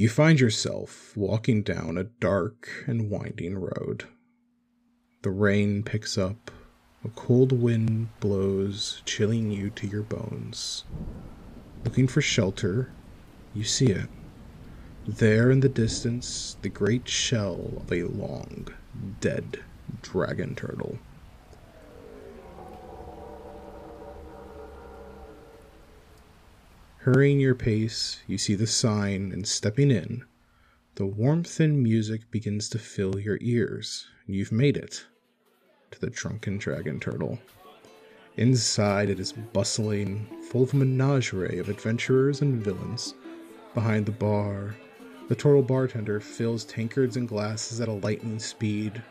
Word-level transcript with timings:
You 0.00 0.08
find 0.08 0.40
yourself 0.40 1.14
walking 1.14 1.62
down 1.62 1.98
a 1.98 2.04
dark 2.04 2.86
and 2.86 3.10
winding 3.10 3.58
road. 3.58 4.04
The 5.20 5.30
rain 5.30 5.82
picks 5.82 6.16
up, 6.16 6.50
a 7.04 7.10
cold 7.10 7.52
wind 7.52 8.08
blows, 8.18 9.02
chilling 9.04 9.50
you 9.50 9.68
to 9.68 9.86
your 9.86 10.02
bones. 10.02 10.84
Looking 11.84 12.06
for 12.06 12.22
shelter, 12.22 12.90
you 13.52 13.62
see 13.62 13.88
it. 13.88 14.08
There 15.06 15.50
in 15.50 15.60
the 15.60 15.68
distance, 15.68 16.56
the 16.62 16.70
great 16.70 17.06
shell 17.06 17.74
of 17.76 17.92
a 17.92 18.04
long, 18.04 18.68
dead 19.20 19.60
dragon 20.00 20.54
turtle. 20.54 20.98
Hurrying 27.04 27.40
your 27.40 27.54
pace, 27.54 28.18
you 28.26 28.36
see 28.36 28.54
the 28.54 28.66
sign, 28.66 29.32
and 29.32 29.48
stepping 29.48 29.90
in, 29.90 30.22
the 30.96 31.06
warmth 31.06 31.58
and 31.58 31.82
music 31.82 32.30
begins 32.30 32.68
to 32.68 32.78
fill 32.78 33.18
your 33.18 33.38
ears. 33.40 34.06
You've 34.26 34.52
made 34.52 34.76
it 34.76 35.06
to 35.92 35.98
the 35.98 36.10
Drunken 36.10 36.58
Dragon 36.58 37.00
Turtle. 37.00 37.38
Inside, 38.36 39.08
it 39.08 39.18
is 39.18 39.32
bustling, 39.32 40.26
full 40.50 40.64
of 40.64 40.74
a 40.74 40.76
menagerie 40.76 41.58
of 41.58 41.70
adventurers 41.70 42.42
and 42.42 42.62
villains. 42.62 43.14
Behind 43.72 44.04
the 44.04 44.12
bar, 44.12 44.76
the 45.28 45.34
turtle 45.34 45.62
bartender 45.62 46.20
fills 46.20 46.66
tankards 46.66 47.16
and 47.16 47.26
glasses 47.26 47.80
at 47.80 47.88
a 47.88 47.92
lightning 47.92 48.38
speed. 48.38 49.02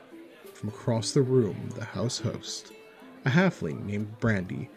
From 0.53 0.69
across 0.69 1.11
the 1.11 1.23
room, 1.23 1.71
the 1.73 1.85
house 1.85 2.19
host, 2.19 2.71
a 3.25 3.31
halfling 3.31 3.83
named 3.83 4.19
Brandy, 4.19 4.69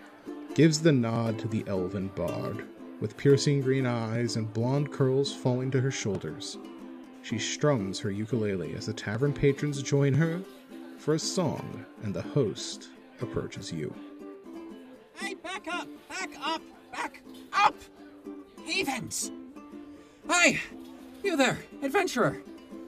gives 0.54 0.80
the 0.80 0.92
nod 0.92 1.38
to 1.40 1.48
the 1.48 1.62
elven 1.66 2.08
bard, 2.08 2.64
with 3.02 3.16
piercing 3.16 3.60
green 3.60 3.84
eyes 3.84 4.36
and 4.36 4.52
blonde 4.54 4.92
curls 4.92 5.34
falling 5.34 5.72
to 5.72 5.80
her 5.80 5.90
shoulders. 5.90 6.56
She 7.22 7.36
strums 7.36 7.98
her 7.98 8.12
ukulele 8.12 8.76
as 8.76 8.86
the 8.86 8.92
tavern 8.92 9.32
patrons 9.32 9.82
join 9.82 10.14
her 10.14 10.40
for 10.98 11.14
a 11.14 11.18
song, 11.18 11.84
and 12.04 12.14
the 12.14 12.22
host 12.22 12.90
approaches 13.20 13.72
you. 13.72 13.92
Hey, 15.16 15.34
back 15.34 15.66
up! 15.66 15.88
Back 16.08 16.30
up! 16.40 16.62
Back 16.92 17.22
up! 17.52 17.74
Heathens! 18.64 19.32
Hi! 20.28 20.60
You 21.24 21.36
there, 21.36 21.58
adventurer! 21.82 22.40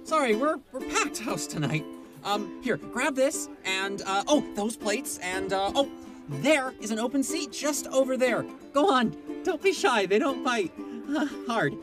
Sorry, 0.04 0.36
we're 0.36 0.58
we're 0.70 0.88
packed 0.90 1.18
house 1.18 1.48
tonight. 1.48 1.84
Um, 2.22 2.62
here, 2.62 2.76
grab 2.76 3.16
this, 3.16 3.48
and 3.64 4.00
uh, 4.02 4.22
oh, 4.28 4.44
those 4.54 4.76
plates, 4.76 5.18
and 5.18 5.52
uh, 5.52 5.72
oh, 5.74 5.90
there 6.28 6.72
is 6.80 6.90
an 6.90 6.98
open 6.98 7.22
seat 7.22 7.52
just 7.52 7.86
over 7.88 8.16
there. 8.16 8.44
Go 8.72 8.90
on, 8.90 9.16
don't 9.44 9.62
be 9.62 9.72
shy. 9.72 10.06
They 10.06 10.18
don't 10.18 10.42
bite 10.44 10.72
uh, 11.14 11.26
hard. 11.46 11.74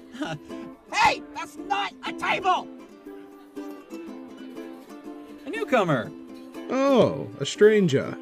hey, 0.94 1.22
that's 1.36 1.58
not 1.58 1.94
a 2.06 2.14
table. 2.14 2.68
A 5.46 5.50
newcomer. 5.50 6.12
Oh, 6.70 7.28
a 7.40 7.46
stranger. 7.46 8.18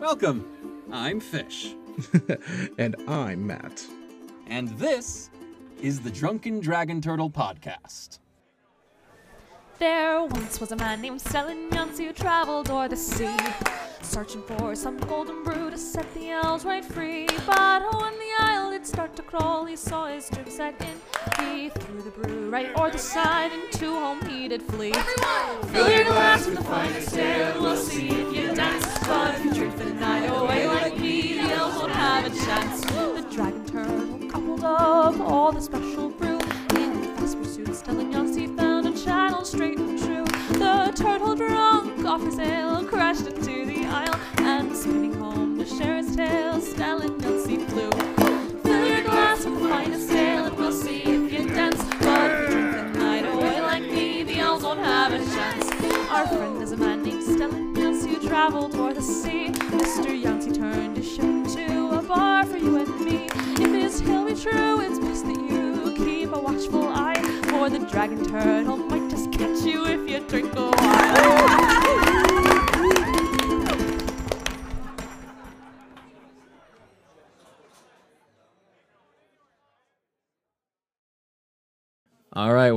Welcome. 0.00 0.46
I'm 0.92 1.20
Fish. 1.20 1.74
and 2.78 2.96
I'm 3.08 3.46
Matt. 3.46 3.84
And 4.46 4.68
this 4.78 5.30
is 5.80 6.00
the 6.00 6.10
Drunken 6.10 6.60
Dragon 6.60 7.00
Turtle 7.00 7.30
Podcast. 7.30 8.18
There 9.78 10.24
once 10.24 10.58
was 10.58 10.72
a 10.72 10.76
man 10.76 11.02
named 11.02 11.20
Stellan 11.20 11.70
who 11.98 12.12
traveled 12.12 12.70
o'er 12.70 12.88
the 12.88 12.96
sea, 12.96 13.36
searching 14.00 14.42
for 14.42 14.74
some 14.74 14.96
golden 14.96 15.42
brew 15.42 15.70
to 15.70 15.76
set 15.76 16.12
the 16.14 16.30
elves 16.30 16.64
right 16.64 16.84
free. 16.84 17.26
But 17.46 17.82
when 17.94 18.14
the 18.14 18.32
isle 18.38 18.70
did 18.70 18.86
start 18.86 19.14
to 19.16 19.22
crawl, 19.22 19.66
he 19.66 19.76
saw 19.76 20.06
his 20.06 20.30
trip 20.30 20.48
set 20.48 20.80
in. 20.80 21.44
He 21.44 21.68
threw 21.68 22.00
the 22.00 22.10
brew 22.10 22.48
right 22.48 22.74
o'er 22.78 22.90
the 22.90 22.98
side, 22.98 23.52
and 23.52 23.70
to 23.72 23.90
home 23.90 24.24
he 24.26 24.48
did 24.48 24.62
flee. 24.62 24.92
Everyone, 24.94 25.72
fill 25.72 25.90
your 25.90 26.04
glass 26.04 26.46
with 26.46 26.56
the 26.56 26.64
finest 26.64 27.16
ale, 27.16 27.60
we'll 27.60 27.76
see 27.76 28.08
if 28.08 28.34
you 28.34 28.54
dance. 28.54 28.98
But 29.06 29.34
if 29.34 29.44
you 29.44 29.54
drink 29.54 29.76
the 29.76 29.84
night 29.86 30.30
oh, 30.30 30.44
away 30.44 30.66
like 30.66 30.98
me, 30.98 31.34
the 31.34 31.52
elves 31.52 31.76
won't 31.76 31.92
have 31.92 32.24
a 32.24 32.30
chance. 32.30 32.80
The 32.82 33.26
dragon 33.30 33.64
turtle 33.66 34.30
coupled 34.30 34.64
up 34.64 35.20
all 35.20 35.52
the 35.52 35.60
special 35.60 36.08
brew. 36.08 36.38
In 36.76 37.16
fast 37.16 37.38
pursuit, 37.38 37.66
Yancey 38.12 38.46
found 38.46 38.60
a 38.60 38.65
channel 39.06 39.44
straight 39.44 39.78
and 39.78 39.96
true. 39.96 40.24
The 40.58 40.92
turtle 40.96 41.36
drunk 41.36 42.04
off 42.04 42.22
his 42.22 42.40
ale 42.40 42.84
crashed 42.84 43.26
into 43.28 43.64
the 43.64 43.86
isle 43.86 44.18
and 44.38 44.76
spinning 44.76 45.14
home 45.14 45.56
to 45.58 45.64
share 45.64 45.98
his 45.98 46.16
tale, 46.16 46.60
Stellan 46.60 47.22
Yancey 47.22 47.58
flew. 47.58 47.65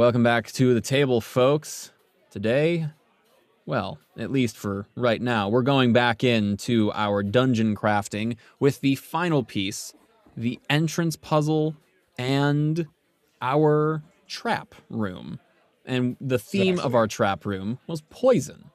Welcome 0.10 0.24
back 0.24 0.52
to 0.52 0.74
the 0.74 0.82
table, 0.82 1.22
folks. 1.22 1.92
Today, 2.32 2.88
well, 3.68 4.00
at 4.18 4.32
least 4.32 4.58
for 4.58 4.88
right 4.96 5.22
now, 5.22 5.48
we're 5.48 5.62
going 5.62 5.94
back 5.94 6.24
into 6.24 6.92
our 6.96 7.22
dungeon 7.22 7.76
crafting 7.76 8.36
with 8.60 8.82
the 8.82 8.96
final 8.96 9.44
piece 9.44 9.94
the 10.36 10.60
entrance 10.68 11.16
puzzle 11.16 11.76
and 12.18 12.88
our 13.40 14.02
trap 14.28 14.74
room. 14.90 15.40
And 15.86 16.18
the 16.20 16.40
theme 16.40 16.80
of 16.80 16.96
our 16.96 17.06
trap 17.06 17.46
room 17.46 17.78
was 17.86 18.02
poison. 18.10 18.72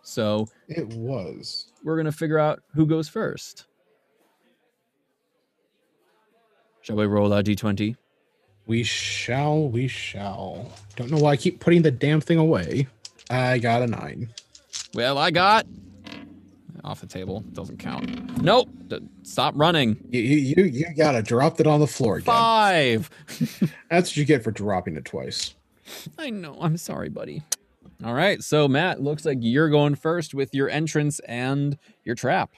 So 0.00 0.46
It 0.68 0.88
was. 0.94 1.70
we're 1.84 1.96
going 1.96 2.06
to 2.06 2.12
figure 2.12 2.38
out 2.38 2.62
who 2.72 2.86
goes 2.86 3.10
first. 3.10 3.66
Shall 6.80 6.96
we 6.96 7.04
roll 7.04 7.34
our 7.34 7.42
d20? 7.42 7.94
We 8.66 8.82
shall, 8.82 9.68
we 9.68 9.88
shall. 9.88 10.70
Don't 10.96 11.10
know 11.10 11.18
why 11.18 11.32
I 11.32 11.36
keep 11.36 11.60
putting 11.60 11.82
the 11.82 11.90
damn 11.90 12.20
thing 12.20 12.38
away. 12.38 12.86
I 13.30 13.58
got 13.58 13.82
a 13.82 13.86
nine. 13.86 14.28
Well, 14.94 15.18
I 15.18 15.30
got 15.30 15.66
off 16.84 17.00
the 17.00 17.06
table. 17.06 17.40
Doesn't 17.52 17.78
count. 17.78 18.42
Nope. 18.42 18.68
Stop 19.22 19.54
running. 19.56 19.96
You, 20.10 20.20
you, 20.20 20.64
you, 20.64 20.86
gotta 20.96 21.22
dropped 21.22 21.60
it 21.60 21.66
on 21.66 21.80
the 21.80 21.86
floor 21.86 22.16
again. 22.16 22.26
Five. 22.26 23.10
That's 23.90 24.10
what 24.10 24.16
you 24.16 24.24
get 24.24 24.44
for 24.44 24.50
dropping 24.50 24.96
it 24.96 25.04
twice. 25.04 25.54
I 26.18 26.30
know. 26.30 26.56
I'm 26.60 26.76
sorry, 26.76 27.08
buddy. 27.08 27.42
All 28.04 28.14
right. 28.14 28.42
So, 28.42 28.66
Matt, 28.68 29.02
looks 29.02 29.24
like 29.24 29.38
you're 29.40 29.70
going 29.70 29.94
first 29.94 30.34
with 30.34 30.54
your 30.54 30.68
entrance 30.68 31.20
and 31.20 31.78
your 32.04 32.14
trap. 32.14 32.50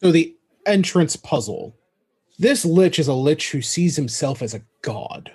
So 0.00 0.12
the 0.12 0.34
entrance 0.66 1.16
puzzle. 1.16 1.74
This 2.38 2.64
lich 2.64 2.98
is 2.98 3.08
a 3.08 3.14
lich 3.14 3.50
who 3.50 3.60
sees 3.60 3.96
himself 3.96 4.42
as 4.42 4.54
a 4.54 4.62
god. 4.80 5.32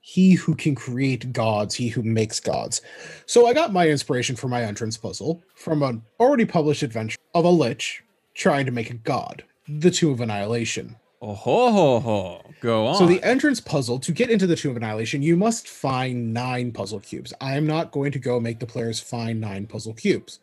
He 0.00 0.34
who 0.34 0.54
can 0.54 0.74
create 0.74 1.32
gods, 1.32 1.74
he 1.74 1.88
who 1.88 2.02
makes 2.02 2.38
gods. 2.38 2.82
So 3.26 3.46
I 3.46 3.54
got 3.54 3.72
my 3.72 3.88
inspiration 3.88 4.36
for 4.36 4.48
my 4.48 4.62
entrance 4.62 4.96
puzzle 4.98 5.42
from 5.54 5.82
an 5.82 6.02
already 6.20 6.44
published 6.44 6.82
adventure 6.82 7.18
of 7.34 7.44
a 7.44 7.50
lich 7.50 8.02
trying 8.34 8.66
to 8.66 8.72
make 8.72 8.90
a 8.90 8.94
god, 8.94 9.44
the 9.66 9.90
Tomb 9.90 10.12
of 10.12 10.20
Annihilation. 10.20 10.96
Oh, 11.22 11.32
ho, 11.32 11.72
ho, 11.72 12.00
ho. 12.00 12.42
Go 12.60 12.86
on. 12.86 12.96
So 12.96 13.06
the 13.06 13.22
entrance 13.22 13.58
puzzle 13.58 13.98
to 14.00 14.12
get 14.12 14.28
into 14.28 14.46
the 14.46 14.56
Tomb 14.56 14.72
of 14.72 14.76
Annihilation, 14.76 15.22
you 15.22 15.36
must 15.36 15.68
find 15.68 16.34
nine 16.34 16.70
puzzle 16.70 17.00
cubes. 17.00 17.32
I 17.40 17.56
am 17.56 17.66
not 17.66 17.92
going 17.92 18.12
to 18.12 18.18
go 18.18 18.38
make 18.38 18.58
the 18.58 18.66
players 18.66 19.00
find 19.00 19.40
nine 19.40 19.66
puzzle 19.66 19.94
cubes. 19.94 20.40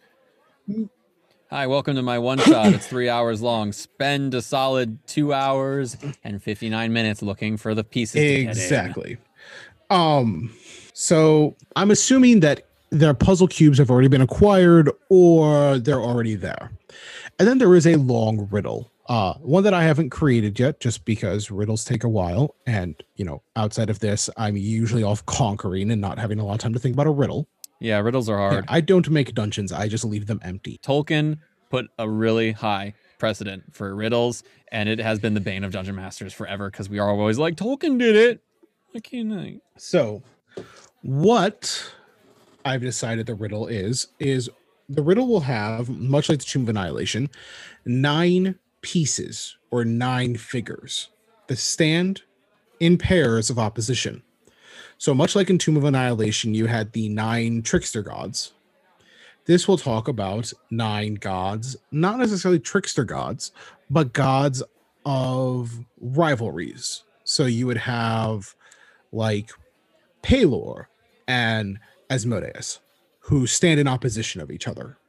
Hi, 1.53 1.67
welcome 1.67 1.97
to 1.97 2.01
my 2.01 2.17
one 2.17 2.37
shot. 2.37 2.67
it's 2.67 2.87
three 2.87 3.09
hours 3.09 3.41
long. 3.41 3.73
Spend 3.73 4.33
a 4.33 4.41
solid 4.41 5.05
two 5.05 5.33
hours 5.33 5.97
and 6.23 6.41
59 6.41 6.93
minutes 6.93 7.21
looking 7.21 7.57
for 7.57 7.75
the 7.75 7.83
pieces. 7.83 8.21
Exactly. 8.21 9.17
Um, 9.89 10.53
so 10.93 11.57
I'm 11.75 11.91
assuming 11.91 12.39
that 12.39 12.67
their 12.89 13.13
puzzle 13.13 13.49
cubes 13.49 13.79
have 13.79 13.91
already 13.91 14.07
been 14.07 14.21
acquired 14.21 14.91
or 15.09 15.77
they're 15.77 15.99
already 15.99 16.35
there. 16.35 16.71
And 17.37 17.49
then 17.49 17.57
there 17.57 17.75
is 17.75 17.85
a 17.85 17.95
long 17.95 18.47
riddle. 18.49 18.89
Uh, 19.09 19.33
one 19.39 19.65
that 19.65 19.73
I 19.73 19.83
haven't 19.83 20.09
created 20.09 20.57
yet, 20.57 20.79
just 20.79 21.03
because 21.03 21.51
riddles 21.51 21.83
take 21.83 22.05
a 22.05 22.09
while. 22.09 22.55
And, 22.65 22.95
you 23.17 23.25
know, 23.25 23.41
outside 23.57 23.89
of 23.89 23.99
this, 23.99 24.29
I'm 24.37 24.55
usually 24.55 25.03
off 25.03 25.25
conquering 25.25 25.91
and 25.91 25.99
not 25.99 26.17
having 26.17 26.39
a 26.39 26.45
lot 26.45 26.53
of 26.53 26.59
time 26.59 26.71
to 26.71 26.79
think 26.79 26.95
about 26.95 27.07
a 27.07 27.11
riddle. 27.11 27.49
Yeah, 27.81 27.99
riddles 27.99 28.29
are 28.29 28.39
Yeah, 28.39 28.49
hard. 28.49 28.65
I 28.67 28.79
don't 28.79 29.09
make 29.09 29.33
dungeons, 29.33 29.71
I 29.71 29.87
just 29.87 30.05
leave 30.05 30.27
them 30.27 30.39
empty. 30.43 30.79
Tolkien 30.83 31.39
put 31.69 31.87
a 31.97 32.07
really 32.07 32.51
high 32.51 32.93
precedent 33.17 33.63
for 33.73 33.95
riddles, 33.95 34.43
and 34.71 34.87
it 34.87 34.99
has 34.99 35.19
been 35.19 35.33
the 35.33 35.41
bane 35.41 35.63
of 35.63 35.71
dungeon 35.71 35.95
masters 35.95 36.31
forever 36.31 36.69
because 36.69 36.89
we 36.89 36.99
are 36.99 37.09
always 37.09 37.37
like, 37.39 37.55
Tolkien 37.55 37.97
did 37.97 38.15
it. 38.15 38.43
Why 38.91 38.99
can't 39.01 39.33
I? 39.33 39.61
So 39.77 40.21
What 41.01 41.93
I've 42.63 42.81
decided 42.81 43.25
the 43.25 43.33
riddle 43.35 43.67
is 43.67 44.07
is 44.19 44.49
the 44.87 45.01
riddle 45.01 45.27
will 45.27 45.41
have, 45.41 45.89
much 45.89 46.29
like 46.29 46.39
the 46.39 46.45
Tomb 46.45 46.63
of 46.63 46.69
Annihilation, 46.69 47.29
nine 47.85 48.59
pieces 48.81 49.57
or 49.71 49.85
nine 49.85 50.35
figures 50.35 51.09
that 51.47 51.57
stand 51.57 52.21
in 52.79 52.97
pairs 52.97 53.49
of 53.49 53.57
opposition. 53.57 54.21
So 55.01 55.15
much 55.15 55.35
like 55.35 55.49
in 55.49 55.57
Tomb 55.57 55.77
of 55.77 55.83
Annihilation, 55.83 56.53
you 56.53 56.67
had 56.67 56.91
the 56.91 57.09
nine 57.09 57.63
trickster 57.63 58.03
gods. 58.03 58.53
This 59.45 59.67
will 59.67 59.79
talk 59.79 60.07
about 60.07 60.53
nine 60.69 61.15
gods, 61.15 61.75
not 61.91 62.19
necessarily 62.19 62.59
trickster 62.59 63.03
gods, 63.03 63.51
but 63.89 64.13
gods 64.13 64.61
of 65.03 65.71
rivalries. 65.99 67.01
So 67.23 67.47
you 67.47 67.65
would 67.65 67.77
have 67.77 68.53
like 69.11 69.49
Pelor 70.21 70.85
and 71.27 71.79
Asmodeus, 72.11 72.79
who 73.21 73.47
stand 73.47 73.79
in 73.79 73.87
opposition 73.87 74.39
of 74.39 74.51
each 74.51 74.67
other. 74.67 74.99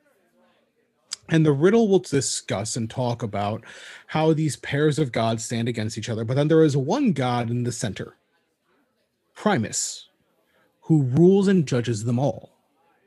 And 1.28 1.44
the 1.44 1.52
riddle 1.52 1.86
will 1.86 1.98
discuss 1.98 2.76
and 2.76 2.88
talk 2.88 3.22
about 3.22 3.62
how 4.06 4.32
these 4.32 4.56
pairs 4.56 4.98
of 4.98 5.12
gods 5.12 5.44
stand 5.44 5.68
against 5.68 5.98
each 5.98 6.08
other. 6.08 6.24
But 6.24 6.36
then 6.36 6.48
there 6.48 6.62
is 6.62 6.78
one 6.78 7.12
god 7.12 7.50
in 7.50 7.64
the 7.64 7.72
center, 7.72 8.16
Primus, 9.42 10.08
who 10.82 11.02
rules 11.02 11.48
and 11.48 11.66
judges 11.66 12.04
them 12.04 12.16
all 12.16 12.52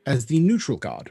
as 0.04 0.26
the 0.26 0.38
neutral 0.38 0.76
god. 0.76 1.10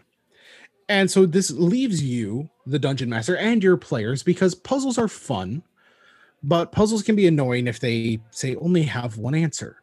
And 0.88 1.10
so 1.10 1.25
this 1.25 1.50
leaves 1.50 2.04
you, 2.04 2.51
the 2.68 2.77
dungeon 2.77 3.10
master, 3.10 3.36
and 3.36 3.63
your 3.63 3.75
players, 3.75 4.22
because 4.22 4.54
puzzles 4.54 5.00
are 5.00 5.07
fun, 5.07 5.63
but 6.44 6.72
puzzles 6.72 7.01
can 7.01 7.16
be 7.16 7.25
annoying 7.25 7.66
if 7.66 7.80
they 7.80 8.19
say 8.30 8.56
only 8.57 8.83
have 8.83 9.18
one 9.18 9.33
answer. 9.33 9.77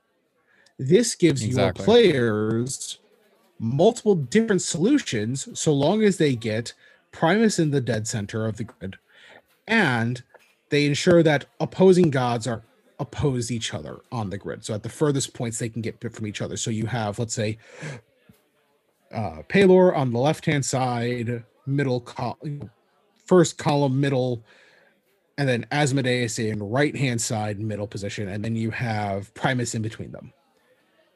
This 0.79 1.17
gives 1.17 1.43
Exactly. 1.43 1.83
your 1.83 1.87
players 2.13 2.99
multiple 3.59 4.15
different 4.15 4.63
solutions 4.63 5.49
so 5.59 5.73
long 5.73 6.05
as 6.05 6.19
they 6.19 6.37
get 6.37 6.73
Primus 7.11 7.59
in 7.59 7.73
the 7.73 7.81
dead 7.81 8.07
center 8.07 8.47
of 8.47 8.59
the 8.59 8.65
grid 8.65 8.97
and 9.67 10.23
they 10.69 10.87
ensure 10.87 11.25
that 11.25 11.47
opposing 11.59 12.11
gods 12.11 12.47
are 12.47 12.63
oppose 12.99 13.51
each 13.51 13.75
other 13.75 14.01
on 14.11 14.31
the 14.31 14.39
grid. 14.39 14.65
So 14.65 14.75
at 14.75 14.83
the 14.83 14.89
furthest 14.89 15.35
points 15.35 15.59
they 15.59 15.69
can 15.69 15.83
get 15.83 16.01
from 16.15 16.27
each 16.27 16.43
other. 16.43 16.57
So 16.57 16.71
you 16.71 16.87
have, 16.87 17.19
let's 17.19 17.35
say, 17.35 17.59
uh, 19.13 19.43
Pelor 19.49 19.97
on 19.97 20.13
the 20.13 20.19
left 20.19 20.47
hand 20.47 20.65
side, 20.65 21.45
middle 21.67 22.01
col- 22.01 22.39
first 23.27 23.59
column, 23.59 24.01
middle, 24.01 24.45
and 25.39 25.49
then 25.49 25.67
Asmodeus 25.71 26.39
in 26.39 26.63
right 26.63 26.97
hand 26.97 27.21
side, 27.21 27.61
middle 27.61 27.87
position, 27.87 28.29
and 28.29 28.45
then 28.45 28.55
you 28.57 28.71
have 28.71 29.33
Primus 29.35 29.75
in 29.75 29.83
between 29.83 30.13
them. 30.13 30.33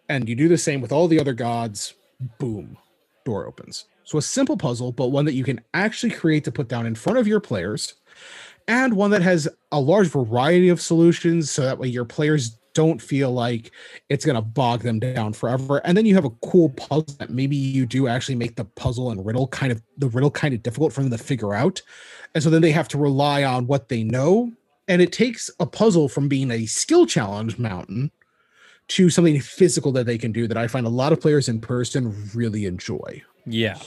And 0.09 0.29
you 0.29 0.35
do 0.35 0.49
the 0.49 0.59
same 0.59 0.81
with 0.81 0.93
all 0.93 1.09
the 1.09 1.21
other 1.21 1.33
gods. 1.33 1.95
Boom, 2.39 2.77
door 3.25 3.47
opens. 3.47 3.87
So 4.05 4.19
a 4.19 4.23
simple 4.23 4.57
puzzle, 4.57 4.93
but 4.93 5.09
one 5.09 5.25
that 5.25 5.35
you 5.35 5.45
can 5.45 5.61
actually 5.75 6.13
create 6.13 6.45
to 6.45 6.53
put 6.53 6.69
down 6.69 6.87
in 6.87 6.95
front 6.95 7.19
of 7.19 7.27
your 7.27 7.41
players, 7.41 7.95
and 8.69 8.95
one 8.95 9.11
that 9.13 9.23
has 9.23 9.49
a 9.73 9.81
large 9.81 10.09
variety 10.09 10.69
of 10.69 10.81
solutions, 10.81 11.51
so 11.51 11.63
that 11.63 11.79
way 11.79 11.89
your 11.89 12.05
players 12.05 12.59
don't 12.77 13.01
feel 13.01 13.33
like 13.33 13.71
it's 14.11 14.27
going 14.27 14.37
to 14.37 14.43
bog 14.43 14.83
them 14.83 14.99
down 14.99 15.33
forever. 15.33 15.79
And 15.79 15.97
then 15.97 16.05
you 16.05 16.15
have 16.15 16.27
a 16.27 16.31
cool 16.31 16.69
puzzle 16.69 17.17
that 17.19 17.31
maybe 17.31 17.57
you 17.57 17.87
do 17.87 18.07
actually 18.07 18.35
make 18.35 18.57
the 18.57 18.67
puzzle 18.67 19.11
and 19.11 19.25
riddle 19.25 19.47
kind 19.47 19.73
of 19.73 19.83
the 19.97 20.09
riddle 20.09 20.31
kind 20.31 20.53
of 20.53 20.63
difficult 20.63 20.93
for 20.93 21.01
them 21.01 21.11
to 21.11 21.17
figure 21.17 21.55
out. 21.55 21.81
And 22.35 22.45
so 22.45 22.51
then 22.51 22.61
they 22.61 22.73
have 22.73 22.89
to 22.89 22.99
rely 22.99 23.45
on 23.45 23.67
what 23.67 23.89
they 23.89 24.05
know. 24.05 24.53
And 24.89 25.01
it 25.01 25.11
takes 25.11 25.51
a 25.59 25.65
puzzle 25.65 26.09
from 26.09 26.29
being 26.29 26.51
a 26.51 26.67
skill 26.67 27.07
challenge 27.07 27.59
mountain 27.59 28.11
to 28.89 29.09
something 29.09 29.41
physical 29.41 29.91
that 29.93 30.05
they 30.05 30.19
can 30.19 30.31
do 30.31 30.47
that 30.47 30.59
I 30.59 30.69
find 30.69 30.87
a 30.87 30.91
lot 30.91 31.15
of 31.15 31.21
players 31.21 31.49
in 31.49 31.61
person 31.61 32.31
really 32.35 32.67
enjoy. 32.67 33.23
Yeah. 33.47 33.79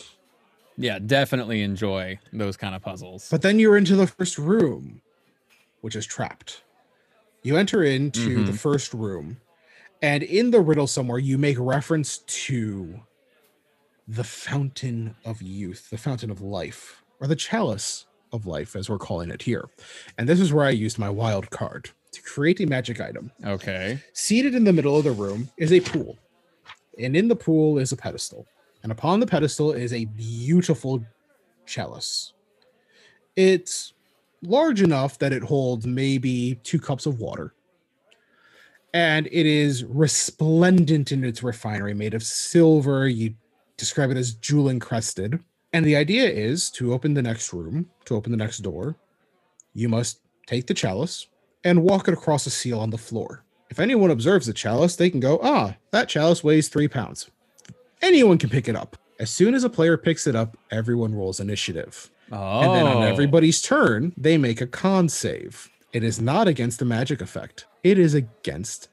Yeah, 0.81 0.97
definitely 0.97 1.61
enjoy 1.61 2.19
those 2.31 2.55
kind 2.55 2.73
of 2.73 2.81
puzzles. 2.81 3.27
But 3.29 3.41
then 3.41 3.59
you're 3.59 3.75
into 3.77 3.97
the 3.97 4.07
first 4.07 4.37
room, 4.37 5.01
which 5.81 5.95
is 5.95 6.05
trapped. 6.05 6.63
You 7.43 7.57
enter 7.57 7.83
into 7.83 8.45
the 8.45 8.53
Mhm. 8.53 8.57
first 8.59 8.93
room, 8.93 9.41
and 10.01 10.23
in 10.23 10.51
the 10.51 10.61
riddle 10.61 10.87
somewhere, 10.87 11.19
you 11.19 11.37
make 11.37 11.57
reference 11.59 12.19
to 12.19 13.01
the 14.07 14.23
fountain 14.23 15.15
of 15.25 15.41
youth, 15.41 15.89
the 15.89 15.97
fountain 15.97 16.31
of 16.31 16.41
life, 16.41 17.03
or 17.19 17.27
the 17.27 17.35
chalice 17.35 18.05
of 18.31 18.45
life, 18.45 18.73
as 18.75 18.89
we're 18.89 18.97
calling 18.97 19.29
it 19.29 19.41
here. 19.41 19.65
And 20.17 20.29
this 20.29 20.39
is 20.39 20.53
where 20.53 20.65
I 20.65 20.69
used 20.71 20.97
my 20.97 21.09
wild 21.09 21.49
card 21.49 21.89
to 22.13 22.21
create 22.21 22.61
a 22.61 22.65
magic 22.65 23.01
item. 23.01 23.31
okay. 23.45 23.99
Seated 24.13 24.55
in 24.55 24.63
the 24.63 24.73
middle 24.73 24.95
of 24.97 25.03
the 25.03 25.11
room 25.11 25.49
is 25.57 25.73
a 25.73 25.81
pool, 25.81 26.17
and 26.97 27.17
in 27.17 27.27
the 27.27 27.35
pool 27.35 27.77
is 27.77 27.91
a 27.91 27.97
pedestal, 27.97 28.47
and 28.83 28.91
upon 28.91 29.19
the 29.19 29.27
pedestal 29.27 29.71
is 29.71 29.93
a 29.93 30.05
beautiful 30.05 31.03
chalice. 31.65 32.33
It's 33.35 33.93
large 34.41 34.81
enough 34.81 35.19
that 35.19 35.33
it 35.33 35.43
holds 35.43 35.85
maybe 35.85 36.59
two 36.63 36.79
cups 36.79 37.05
of 37.05 37.19
water, 37.19 37.53
and 38.93 39.27
it 39.27 39.45
is 39.45 39.83
resplendent 39.85 41.11
in 41.11 41.23
its 41.23 41.43
refinery, 41.43 41.93
made 41.93 42.13
of 42.13 42.23
silver. 42.23 43.07
You 43.07 43.35
describe 43.77 44.11
it 44.11 44.17
as 44.17 44.33
jewel 44.33 44.69
encrusted. 44.69 45.39
And 45.73 45.85
the 45.85 45.95
idea 45.95 46.27
is 46.27 46.71
to 46.71 46.93
open 46.93 47.13
the 47.13 47.21
next 47.21 47.53
room, 47.53 47.89
to 48.05 48.15
open 48.15 48.31
the 48.31 48.37
next 48.37 48.59
door, 48.59 48.95
you 49.73 49.87
must 49.87 50.21
take 50.47 50.65
the 50.65 50.73
chalice 50.73 51.27
and 51.63 51.83
walk 51.83 52.07
it 52.07 52.13
across 52.13 52.47
a 52.47 52.49
seal 52.49 52.79
on 52.79 52.89
the 52.89 52.97
floor. 52.97 53.43
If 53.69 53.79
anyone 53.79 54.09
observes 54.09 54.47
the 54.47 54.53
chalice, 54.53 54.95
they 54.95 55.11
can 55.11 55.19
go, 55.19 55.39
ah, 55.43 55.75
that 55.91 56.09
chalice 56.09 56.43
weighs 56.43 56.69
three 56.69 56.87
pounds. 56.87 57.29
Anyone 58.01 58.37
can 58.37 58.49
pick 58.49 58.67
it 58.67 58.75
up. 58.75 58.97
As 59.19 59.29
soon 59.29 59.53
as 59.53 59.63
a 59.63 59.69
player 59.69 59.97
picks 59.97 60.27
it 60.27 60.35
up, 60.35 60.57
everyone 60.71 61.13
rolls 61.13 61.39
initiative. 61.39 62.09
Oh. 62.31 62.61
And 62.61 62.75
then 62.75 62.87
on 62.87 62.97
oh. 62.97 63.07
everybody's 63.07 63.61
turn, 63.61 64.13
they 64.15 64.37
make 64.37 64.61
a 64.61 64.67
con 64.67 65.09
save. 65.09 65.69
It 65.91 66.03
is 66.03 66.21
not 66.21 66.47
against 66.47 66.81
a 66.81 66.85
magic 66.85 67.19
effect, 67.21 67.65
it 67.83 67.97
is 67.97 68.13
against 68.13 68.89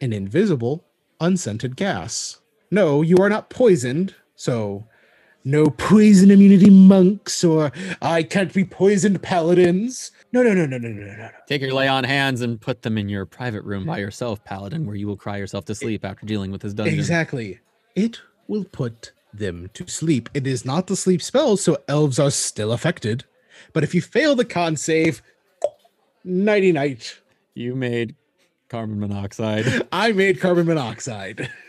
an 0.00 0.12
invisible, 0.12 0.84
unscented 1.20 1.76
gas. 1.76 2.38
No, 2.70 3.02
you 3.02 3.16
are 3.18 3.28
not 3.28 3.50
poisoned. 3.50 4.14
So, 4.34 4.86
no 5.44 5.70
poison 5.70 6.30
immunity 6.30 6.70
monks 6.70 7.44
or 7.44 7.72
I 8.02 8.22
can't 8.22 8.52
be 8.52 8.64
poisoned 8.64 9.22
paladins. 9.22 10.10
No, 10.32 10.42
no, 10.42 10.52
no, 10.52 10.66
no, 10.66 10.76
no, 10.76 10.88
no, 10.88 11.06
no, 11.06 11.16
no. 11.16 11.28
Take 11.46 11.62
your 11.62 11.72
lay 11.72 11.88
on 11.88 12.04
hands 12.04 12.40
and 12.42 12.60
put 12.60 12.82
them 12.82 12.98
in 12.98 13.08
your 13.08 13.24
private 13.24 13.62
room 13.62 13.86
by 13.86 13.98
yourself, 13.98 14.44
Paladin, 14.44 14.84
where 14.86 14.96
you 14.96 15.06
will 15.06 15.16
cry 15.16 15.36
yourself 15.36 15.64
to 15.66 15.74
sleep 15.74 16.04
after 16.04 16.26
dealing 16.26 16.50
with 16.50 16.62
his 16.62 16.74
dungeon. 16.74 16.94
Exactly. 16.94 17.60
It 17.94 18.20
will 18.48 18.64
put 18.64 19.12
them 19.32 19.70
to 19.74 19.86
sleep. 19.88 20.28
It 20.34 20.46
is 20.46 20.64
not 20.64 20.86
the 20.86 20.96
sleep 20.96 21.22
spell, 21.22 21.56
so 21.56 21.78
elves 21.88 22.18
are 22.18 22.30
still 22.30 22.72
affected. 22.72 23.24
But 23.72 23.84
if 23.84 23.94
you 23.94 24.00
fail 24.00 24.34
the 24.34 24.44
con 24.44 24.76
save, 24.76 25.22
nighty 26.24 26.72
night. 26.72 27.20
You 27.54 27.74
made 27.74 28.14
carbon 28.68 29.00
monoxide. 29.00 29.86
I 29.92 30.12
made 30.12 30.40
carbon 30.40 30.66
monoxide. 30.66 31.50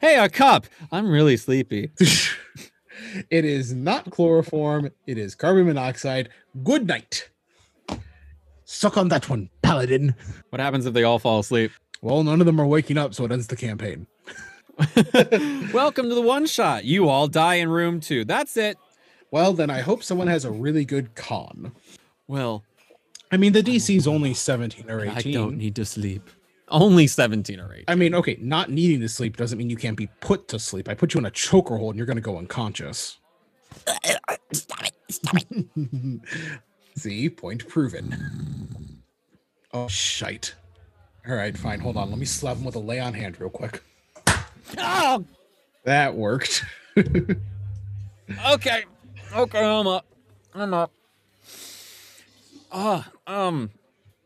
hey, 0.00 0.18
a 0.18 0.28
cup. 0.28 0.66
I'm 0.92 1.10
really 1.10 1.36
sleepy. 1.36 1.90
it 3.30 3.44
is 3.44 3.72
not 3.72 4.10
chloroform, 4.10 4.90
it 5.06 5.18
is 5.18 5.34
carbon 5.34 5.66
monoxide. 5.66 6.30
Good 6.62 6.86
night. 6.86 7.28
Suck 8.64 8.96
on 8.96 9.08
that 9.08 9.28
one, 9.28 9.50
paladin. 9.62 10.14
What 10.50 10.60
happens 10.60 10.86
if 10.86 10.94
they 10.94 11.02
all 11.02 11.18
fall 11.18 11.40
asleep? 11.40 11.72
Well, 12.02 12.22
none 12.22 12.40
of 12.40 12.46
them 12.46 12.60
are 12.60 12.66
waking 12.66 12.98
up, 12.98 13.14
so 13.14 13.24
it 13.24 13.32
ends 13.32 13.48
the 13.48 13.56
campaign. 13.56 14.06
Welcome 15.72 16.08
to 16.08 16.14
the 16.14 16.22
one 16.22 16.46
shot. 16.46 16.84
You 16.84 17.08
all 17.08 17.28
die 17.28 17.56
in 17.56 17.68
room 17.68 18.00
two. 18.00 18.24
That's 18.24 18.56
it. 18.56 18.78
Well, 19.30 19.52
then 19.52 19.70
I 19.70 19.80
hope 19.80 20.02
someone 20.02 20.26
has 20.26 20.44
a 20.44 20.50
really 20.50 20.84
good 20.84 21.14
con. 21.14 21.72
Well, 22.26 22.64
I 23.30 23.36
mean, 23.36 23.52
the 23.52 23.62
DC 23.62 23.96
is 23.96 24.06
only 24.08 24.34
17 24.34 24.90
or 24.90 25.04
18. 25.04 25.12
I 25.16 25.20
don't 25.32 25.56
need 25.56 25.76
to 25.76 25.84
sleep. 25.84 26.30
Only 26.68 27.06
17 27.06 27.60
or 27.60 27.72
18. 27.72 27.84
I 27.88 27.94
mean, 27.94 28.14
okay, 28.14 28.38
not 28.40 28.70
needing 28.70 29.00
to 29.00 29.08
sleep 29.08 29.36
doesn't 29.36 29.58
mean 29.58 29.70
you 29.70 29.76
can't 29.76 29.96
be 29.96 30.08
put 30.20 30.48
to 30.48 30.58
sleep. 30.58 30.88
I 30.88 30.94
put 30.94 31.14
you 31.14 31.18
in 31.18 31.26
a 31.26 31.30
choker 31.30 31.76
hold 31.76 31.94
and 31.94 31.98
you're 31.98 32.06
going 32.06 32.16
to 32.16 32.22
go 32.22 32.38
unconscious. 32.38 33.18
Stop 34.52 34.84
it. 34.84 34.94
Stop 35.10 35.36
it. 35.50 36.20
See, 36.96 37.28
point 37.28 37.68
proven. 37.68 39.02
Oh, 39.72 39.88
shite. 39.88 40.54
All 41.28 41.34
right, 41.34 41.56
fine. 41.56 41.80
Hold 41.80 41.96
on. 41.96 42.10
Let 42.10 42.18
me 42.18 42.24
slap 42.24 42.56
him 42.56 42.64
with 42.64 42.74
a 42.74 42.80
lay 42.80 42.98
on 42.98 43.14
hand 43.14 43.40
real 43.40 43.50
quick. 43.50 43.82
Oh, 44.78 45.24
That 45.84 46.14
worked. 46.14 46.64
okay. 46.98 48.84
Okay, 49.34 49.64
I'm 49.64 49.86
up. 49.86 50.06
I'm 50.54 50.74
up. 50.74 50.90
Ah, 52.72 53.10
um, 53.26 53.70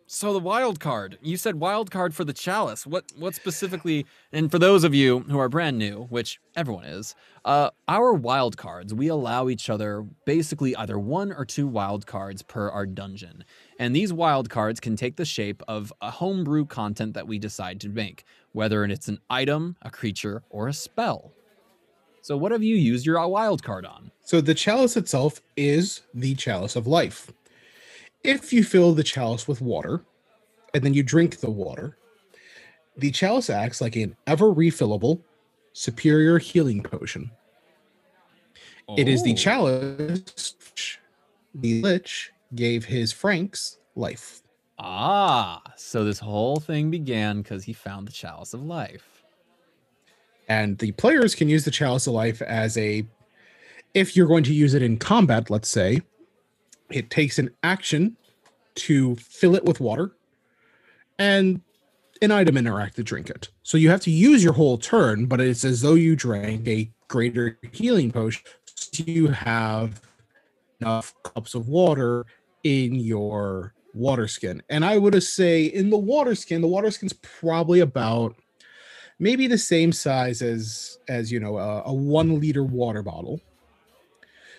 so 0.06 0.32
the 0.32 0.38
wild 0.38 0.78
card. 0.80 1.18
You 1.22 1.36
said 1.36 1.56
wild 1.56 1.90
card 1.90 2.14
for 2.14 2.24
the 2.24 2.32
chalice. 2.32 2.86
What 2.86 3.04
what 3.16 3.34
specifically 3.34 4.06
and 4.32 4.50
for 4.50 4.58
those 4.58 4.84
of 4.84 4.94
you 4.94 5.20
who 5.20 5.38
are 5.38 5.48
brand 5.48 5.78
new, 5.78 6.06
which 6.10 6.40
everyone 6.56 6.84
is, 6.84 7.14
uh 7.44 7.70
our 7.88 8.12
wild 8.12 8.56
cards, 8.56 8.92
we 8.94 9.08
allow 9.08 9.48
each 9.48 9.68
other 9.70 10.02
basically 10.24 10.76
either 10.76 10.98
one 10.98 11.32
or 11.32 11.44
two 11.44 11.66
wild 11.66 12.06
cards 12.06 12.42
per 12.42 12.68
our 12.70 12.86
dungeon. 12.86 13.44
And 13.78 13.94
these 13.96 14.12
wild 14.12 14.50
cards 14.50 14.78
can 14.78 14.94
take 14.96 15.16
the 15.16 15.24
shape 15.24 15.62
of 15.66 15.92
a 16.00 16.10
homebrew 16.10 16.66
content 16.66 17.14
that 17.14 17.26
we 17.26 17.38
decide 17.38 17.80
to 17.80 17.88
make. 17.88 18.24
Whether 18.54 18.84
it's 18.84 19.08
an 19.08 19.18
item, 19.28 19.76
a 19.82 19.90
creature, 19.90 20.42
or 20.48 20.68
a 20.68 20.72
spell. 20.72 21.32
So, 22.22 22.36
what 22.38 22.52
have 22.52 22.62
you 22.62 22.76
used 22.76 23.04
your 23.04 23.28
wild 23.28 23.62
card 23.62 23.84
on? 23.84 24.10
So 24.22 24.40
the 24.40 24.54
chalice 24.54 24.96
itself 24.96 25.42
is 25.58 26.00
the 26.14 26.34
chalice 26.36 26.76
of 26.76 26.86
life. 26.86 27.30
If 28.22 28.52
you 28.52 28.64
fill 28.64 28.94
the 28.94 29.02
chalice 29.02 29.46
with 29.46 29.60
water 29.60 30.02
and 30.72 30.82
then 30.82 30.94
you 30.94 31.02
drink 31.02 31.40
the 31.40 31.50
water, 31.50 31.98
the 32.96 33.10
chalice 33.10 33.50
acts 33.50 33.82
like 33.82 33.96
an 33.96 34.16
ever 34.26 34.46
refillable 34.46 35.20
superior 35.74 36.38
healing 36.38 36.82
potion. 36.82 37.30
It 38.96 39.08
is 39.08 39.22
the 39.24 39.32
Oh. 39.32 39.36
chalice 39.36 40.54
the 41.54 41.82
lich 41.82 42.32
gave 42.54 42.84
his 42.84 43.12
Franks 43.12 43.78
life. 43.96 44.43
Ah, 44.78 45.62
so 45.76 46.04
this 46.04 46.18
whole 46.18 46.56
thing 46.56 46.90
began 46.90 47.42
because 47.42 47.64
he 47.64 47.72
found 47.72 48.08
the 48.08 48.12
chalice 48.12 48.54
of 48.54 48.62
life. 48.62 49.22
And 50.48 50.76
the 50.78 50.92
players 50.92 51.34
can 51.34 51.48
use 51.48 51.64
the 51.64 51.70
chalice 51.70 52.06
of 52.06 52.14
life 52.14 52.42
as 52.42 52.76
a 52.76 53.06
if 53.94 54.16
you're 54.16 54.26
going 54.26 54.44
to 54.44 54.52
use 54.52 54.74
it 54.74 54.82
in 54.82 54.96
combat, 54.96 55.50
let's 55.50 55.68
say, 55.68 56.02
it 56.90 57.10
takes 57.10 57.38
an 57.38 57.50
action 57.62 58.16
to 58.74 59.14
fill 59.16 59.54
it 59.54 59.64
with 59.64 59.80
water 59.80 60.16
and 61.18 61.60
an 62.20 62.32
item 62.32 62.56
interact 62.56 62.96
to 62.96 63.04
drink 63.04 63.30
it. 63.30 63.48
So 63.62 63.78
you 63.78 63.88
have 63.90 64.00
to 64.00 64.10
use 64.10 64.42
your 64.42 64.52
whole 64.52 64.78
turn, 64.78 65.26
but 65.26 65.40
it's 65.40 65.64
as 65.64 65.80
though 65.80 65.94
you 65.94 66.16
drank 66.16 66.66
a 66.66 66.90
greater 67.08 67.58
healing 67.70 68.10
potion. 68.10 68.42
So 68.74 69.04
you 69.06 69.28
have 69.28 70.00
enough 70.80 71.14
cups 71.22 71.54
of 71.54 71.68
water 71.68 72.26
in 72.64 72.96
your 72.96 73.73
water 73.94 74.28
skin. 74.28 74.62
And 74.68 74.84
I 74.84 74.98
would 74.98 75.20
say 75.22 75.64
in 75.64 75.90
the 75.90 75.98
water 75.98 76.34
skin, 76.34 76.60
the 76.60 76.68
water 76.68 76.90
skin's 76.90 77.12
probably 77.14 77.80
about 77.80 78.36
maybe 79.18 79.46
the 79.46 79.58
same 79.58 79.92
size 79.92 80.42
as 80.42 80.98
as 81.08 81.30
you 81.30 81.40
know 81.40 81.56
a, 81.56 81.82
a 81.86 81.92
one 81.92 82.40
liter 82.40 82.64
water 82.64 83.02
bottle. 83.02 83.40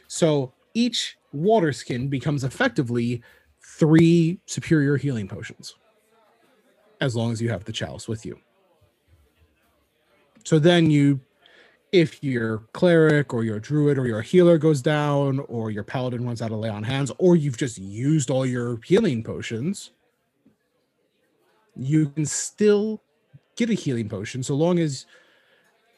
So 0.07 0.53
each 0.73 1.17
water 1.33 1.73
skin 1.73 2.07
becomes 2.07 2.43
effectively 2.43 3.21
three 3.61 4.39
superior 4.45 4.97
healing 4.97 5.27
potions 5.27 5.75
as 7.01 7.15
long 7.15 7.31
as 7.31 7.41
you 7.41 7.49
have 7.49 7.65
the 7.65 7.73
chalice 7.73 8.07
with 8.07 8.25
you. 8.25 8.39
So 10.45 10.59
then 10.59 10.89
you 10.89 11.19
if 11.95 12.21
your 12.21 12.59
cleric 12.73 13.33
or 13.33 13.45
your 13.45 13.57
druid 13.59 13.97
or 13.97 14.05
your 14.05 14.21
healer 14.21 14.57
goes 14.57 14.81
down 14.81 15.39
or 15.47 15.71
your 15.71 15.83
paladin 15.83 16.25
runs 16.25 16.41
out 16.41 16.51
of 16.51 16.59
lay 16.59 16.67
on 16.67 16.83
hands 16.83 17.09
or 17.19 17.37
you've 17.37 17.57
just 17.57 17.77
used 17.77 18.29
all 18.29 18.45
your 18.45 18.77
healing 18.83 19.23
potions 19.23 19.91
you 21.77 22.09
can 22.09 22.25
still 22.25 23.01
get 23.55 23.69
a 23.69 23.73
healing 23.73 24.09
potion 24.09 24.43
so 24.43 24.55
long 24.55 24.77
as 24.77 25.05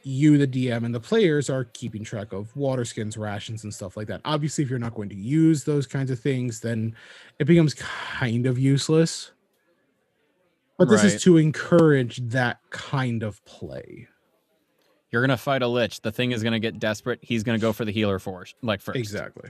you 0.04 0.38
the 0.38 0.48
dm 0.48 0.86
and 0.86 0.94
the 0.94 1.00
players 1.00 1.50
are 1.50 1.63
keeping 1.66 2.04
track 2.04 2.32
of 2.32 2.56
water 2.56 2.86
skins 2.86 3.18
rations 3.18 3.63
and 3.63 3.74
stuff 3.74 3.98
like 3.98 4.08
that. 4.08 4.22
Obviously 4.24 4.63
if 4.63 4.70
you're 4.70 4.80
not 4.80 4.94
going 4.94 5.10
to 5.10 5.16
use 5.16 5.63
those 5.63 5.88
kinds 5.88 6.12
of 6.12 6.20
things 6.20 6.60
then 6.60 6.96
it 7.39 7.46
becomes 7.46 7.74
kind 7.74 8.46
of 8.46 8.60
useless. 8.60 9.32
But 10.77 10.89
this 10.89 11.04
Right. 11.04 11.13
is 11.16 11.24
to 11.24 11.38
encourage 11.38 12.18
that 12.30 12.60
kind 12.70 13.24
of 13.24 13.44
play 13.46 14.08
You're 15.17 15.25
gonna 15.25 15.36
fight 15.36 15.63
a 15.63 15.67
lich. 15.67 16.01
The 16.01 16.12
thing 16.12 16.31
is 16.31 16.43
gonna 16.43 16.59
get 16.59 16.77
desperate. 16.77 17.17
He's 17.24 17.41
gonna 17.41 17.57
go 17.57 17.74
for 17.74 17.83
the 17.86 17.91
healer 17.91 18.19
first, 18.19 18.53
like 18.62 18.81
first. 18.81 19.00
exactly 19.00 19.50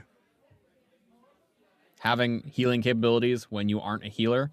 Having 1.98 2.44
healing 2.46 2.80
capabilities 2.80 3.44
when 3.50 3.68
you 3.68 3.78
aren't 3.78 4.02
a 4.02 4.08
healer 4.08 4.50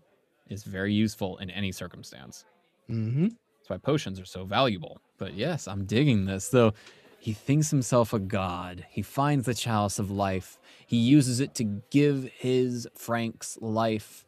is 0.50 0.66
very 0.66 0.94
useful 0.94 1.38
in 1.38 1.50
any 1.50 1.72
circumstance. 1.72 2.44
mm-hmm. 2.90 3.28
That's 3.28 3.70
why 3.70 3.78
potions 3.78 4.20
are 4.20 4.26
so 4.26 4.44
valuable. 4.44 5.00
But 5.18 5.36
yes, 5.36 5.70
I'm 5.70 5.86
digging 5.86 6.26
this. 6.26 6.50
Though 6.50 6.74
he 7.18 7.32
thinks 7.32 7.72
himself 7.72 8.12
a 8.12 8.20
god. 8.20 8.86
He 8.90 9.02
finds 9.02 9.46
the 9.46 9.54
chalice 9.54 10.00
of 10.00 10.12
life. 10.12 10.60
He 10.86 10.98
uses 10.98 11.40
it 11.40 11.56
to 11.56 11.64
give 11.92 12.30
his 12.36 12.90
Frank's 12.94 13.58
life 13.62 14.26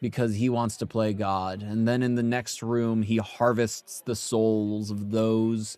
because 0.00 0.36
he 0.36 0.48
wants 0.48 0.78
to 0.78 0.86
play 0.86 1.12
God. 1.12 1.62
And 1.62 1.86
then 1.86 2.02
in 2.02 2.14
the 2.14 2.22
next 2.22 2.62
room, 2.62 3.02
he 3.02 3.18
harvests 3.18 4.00
the 4.00 4.16
souls 4.16 4.90
of 4.90 5.10
those 5.10 5.76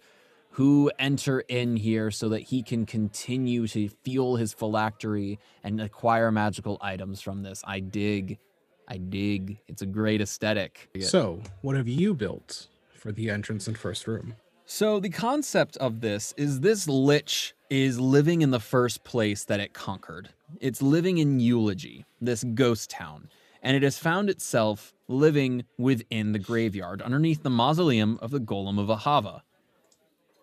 who 0.54 0.88
enter 1.00 1.40
in 1.40 1.76
here 1.76 2.12
so 2.12 2.28
that 2.28 2.38
he 2.38 2.62
can 2.62 2.86
continue 2.86 3.66
to 3.66 3.88
fuel 4.04 4.36
his 4.36 4.52
phylactery 4.54 5.36
and 5.64 5.80
acquire 5.80 6.30
magical 6.30 6.78
items 6.80 7.20
from 7.20 7.42
this. 7.42 7.60
I 7.66 7.80
dig. 7.80 8.38
I 8.86 8.98
dig. 8.98 9.58
It's 9.66 9.82
a 9.82 9.86
great 9.86 10.20
aesthetic. 10.20 10.88
so 11.00 11.40
what 11.62 11.74
have 11.74 11.88
you 11.88 12.14
built 12.14 12.68
for 12.94 13.10
the 13.10 13.30
entrance 13.30 13.66
and 13.66 13.76
first 13.76 14.06
room 14.06 14.36
So 14.64 15.00
the 15.00 15.08
concept 15.08 15.76
of 15.78 16.00
this 16.00 16.32
is 16.36 16.60
this 16.60 16.86
lich 16.86 17.52
is 17.68 17.98
living 17.98 18.42
in 18.42 18.52
the 18.52 18.60
first 18.60 19.02
place 19.02 19.44
that 19.46 19.58
it 19.58 19.72
conquered. 19.72 20.28
It's 20.60 20.80
living 20.80 21.18
in 21.18 21.40
Eulogy, 21.40 22.04
this 22.20 22.44
ghost 22.44 22.90
town, 22.90 23.28
and 23.60 23.76
it 23.76 23.82
has 23.82 23.98
found 23.98 24.30
itself 24.30 24.94
living 25.08 25.64
within 25.78 26.30
the 26.30 26.38
graveyard 26.38 27.02
underneath 27.02 27.42
the 27.42 27.50
mausoleum 27.50 28.20
of 28.22 28.30
the 28.30 28.38
Golem 28.38 28.78
of 28.78 28.86
Ahava. 28.86 29.40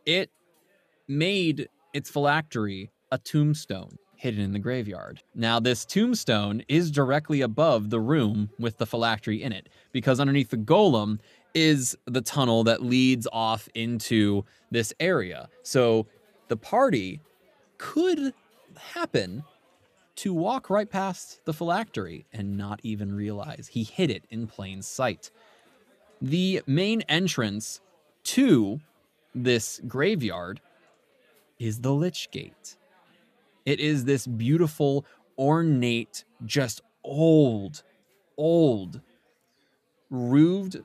It 0.06 0.30
made 1.08 1.68
its 1.94 2.10
phylactery 2.10 2.92
a 3.12 3.18
tombstone 3.18 3.98
hidden 4.16 4.42
in 4.42 4.54
the 4.54 4.60
graveyard. 4.60 5.22
Now, 5.34 5.60
this 5.60 5.84
tombstone 5.84 6.64
is 6.68 6.92
directly 6.92 7.42
above 7.42 7.90
the 7.90 8.00
room 8.00 8.52
with 8.60 8.78
the 8.78 8.86
phylactery 8.86 9.42
in 9.42 9.52
it, 9.52 9.68
because 9.92 10.20
underneath 10.20 10.52
the 10.52 10.58
golem 10.58 11.20
is 11.56 11.98
the 12.06 12.22
tunnel 12.22 12.64
that 12.66 12.84
leads 12.84 13.28
off 13.34 13.68
into 13.74 14.46
this 14.70 14.94
area. 15.00 15.50
So 15.64 16.06
the 16.50 16.58
party 16.58 17.20
could 17.78 18.34
happen 18.78 19.44
to 20.18 20.34
walk 20.34 20.70
right 20.70 20.90
past 20.90 21.42
the 21.46 21.54
phylactery 21.54 22.26
and 22.32 22.58
not 22.58 22.80
even 22.84 23.14
realize 23.14 23.70
he 23.72 23.84
hid 23.84 24.12
it 24.12 24.26
in 24.30 24.46
plain 24.46 24.84
sight. 24.84 25.32
The 26.22 26.62
main 26.68 27.02
entrance 27.10 27.82
to 28.26 28.80
this 29.34 29.80
graveyard 29.88 30.60
is 31.60 31.80
the 31.80 31.92
Lich 31.92 32.30
Gate. 32.32 32.78
It 33.66 33.80
is 33.80 34.06
this 34.06 34.26
beautiful, 34.26 35.06
ornate, 35.38 36.24
just 36.46 36.82
old, 37.04 37.84
old, 38.38 39.02
roofed 40.10 40.78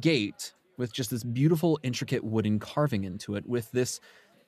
gate 0.00 0.54
with 0.76 0.92
just 0.92 1.10
this 1.10 1.24
beautiful, 1.24 1.78
intricate 1.82 2.24
wooden 2.24 2.58
carving 2.58 3.04
into 3.04 3.34
it, 3.34 3.46
with 3.46 3.70
this 3.72 4.00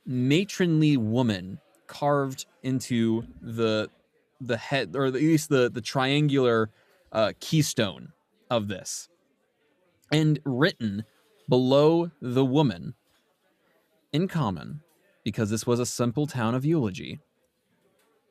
matronly 0.07 0.97
woman 0.97 1.59
carved 1.87 2.47
into 2.63 3.25
the 3.41 3.89
the 4.41 4.57
head, 4.57 4.97
or 4.97 5.07
at 5.07 5.15
least 5.15 5.49
the 5.49 5.71
the 5.71 5.81
triangular 5.81 6.71
uh, 7.13 7.33
keystone 7.41 8.13
of 8.51 8.69
this, 8.69 9.09
and 10.11 10.41
written 10.45 11.05
below 11.49 12.11
the 12.21 12.45
woman 12.45 12.95
in 14.13 14.29
common, 14.29 14.83
because 15.25 15.51
this 15.51 15.67
was 15.67 15.81
a 15.81 15.87
simple 15.87 16.27
town 16.27 16.55
of 16.55 16.65
eulogy. 16.65 17.21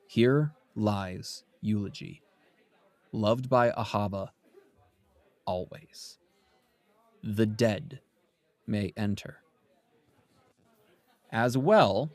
Here 0.06 0.52
lies 0.74 1.44
eulogy, 1.60 2.22
loved 3.12 3.48
by 3.48 3.70
Ahava 3.70 4.28
always. 5.44 6.18
The 7.22 7.46
dead 7.46 8.00
may 8.66 8.92
enter. 8.96 9.38
As 11.30 11.56
well, 11.56 12.10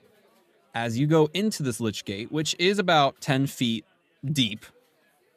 as 0.75 0.99
you 0.99 1.07
go 1.07 1.29
into 1.33 1.63
this 1.63 1.79
Lich 1.79 2.05
Gate, 2.05 2.31
which 2.31 2.55
is 2.59 2.77
about 2.77 3.19
10 3.19 3.47
feet 3.47 3.85
deep, 4.23 4.65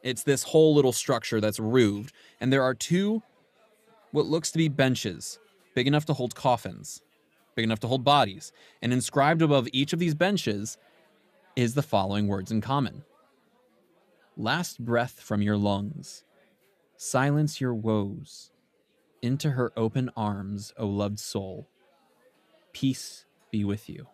it's 0.03 0.23
this 0.23 0.43
whole 0.43 0.75
little 0.75 0.93
structure 0.93 1.41
that's 1.41 1.61
roofed, 1.61 2.15
and 2.41 2.53
there 2.53 2.63
are 2.63 2.75
two 2.75 3.23
what 4.13 4.27
looks 4.27 4.51
to 4.51 4.59
be 4.59 4.69
benches, 4.69 5.39
big 5.75 5.87
enough 5.87 6.05
to 6.07 6.13
hold 6.13 6.35
coffins, 6.35 7.03
big 7.54 7.64
enough 7.64 7.80
to 7.80 7.88
hold 7.88 8.04
bodies, 8.04 8.52
and 8.83 8.92
inscribed 8.92 9.42
above 9.42 9.69
each 9.73 9.92
of 9.92 9.99
these 9.99 10.14
benches 10.14 10.76
is 11.57 11.75
the 11.75 11.83
following 11.83 12.28
words 12.28 12.50
in 12.50 12.61
common 12.61 13.04
Last 14.37 14.83
breath 14.85 15.21
from 15.21 15.42
your 15.42 15.57
lungs, 15.57 16.25
silence 16.97 17.61
your 17.61 17.75
woes. 17.75 18.50
Into 19.23 19.50
her 19.50 19.71
open 19.76 20.11
arms, 20.16 20.73
O 20.78 20.87
loved 20.87 21.19
soul, 21.19 21.69
peace 22.73 23.26
be 23.50 23.64
with 23.64 23.87
you. 23.87 24.07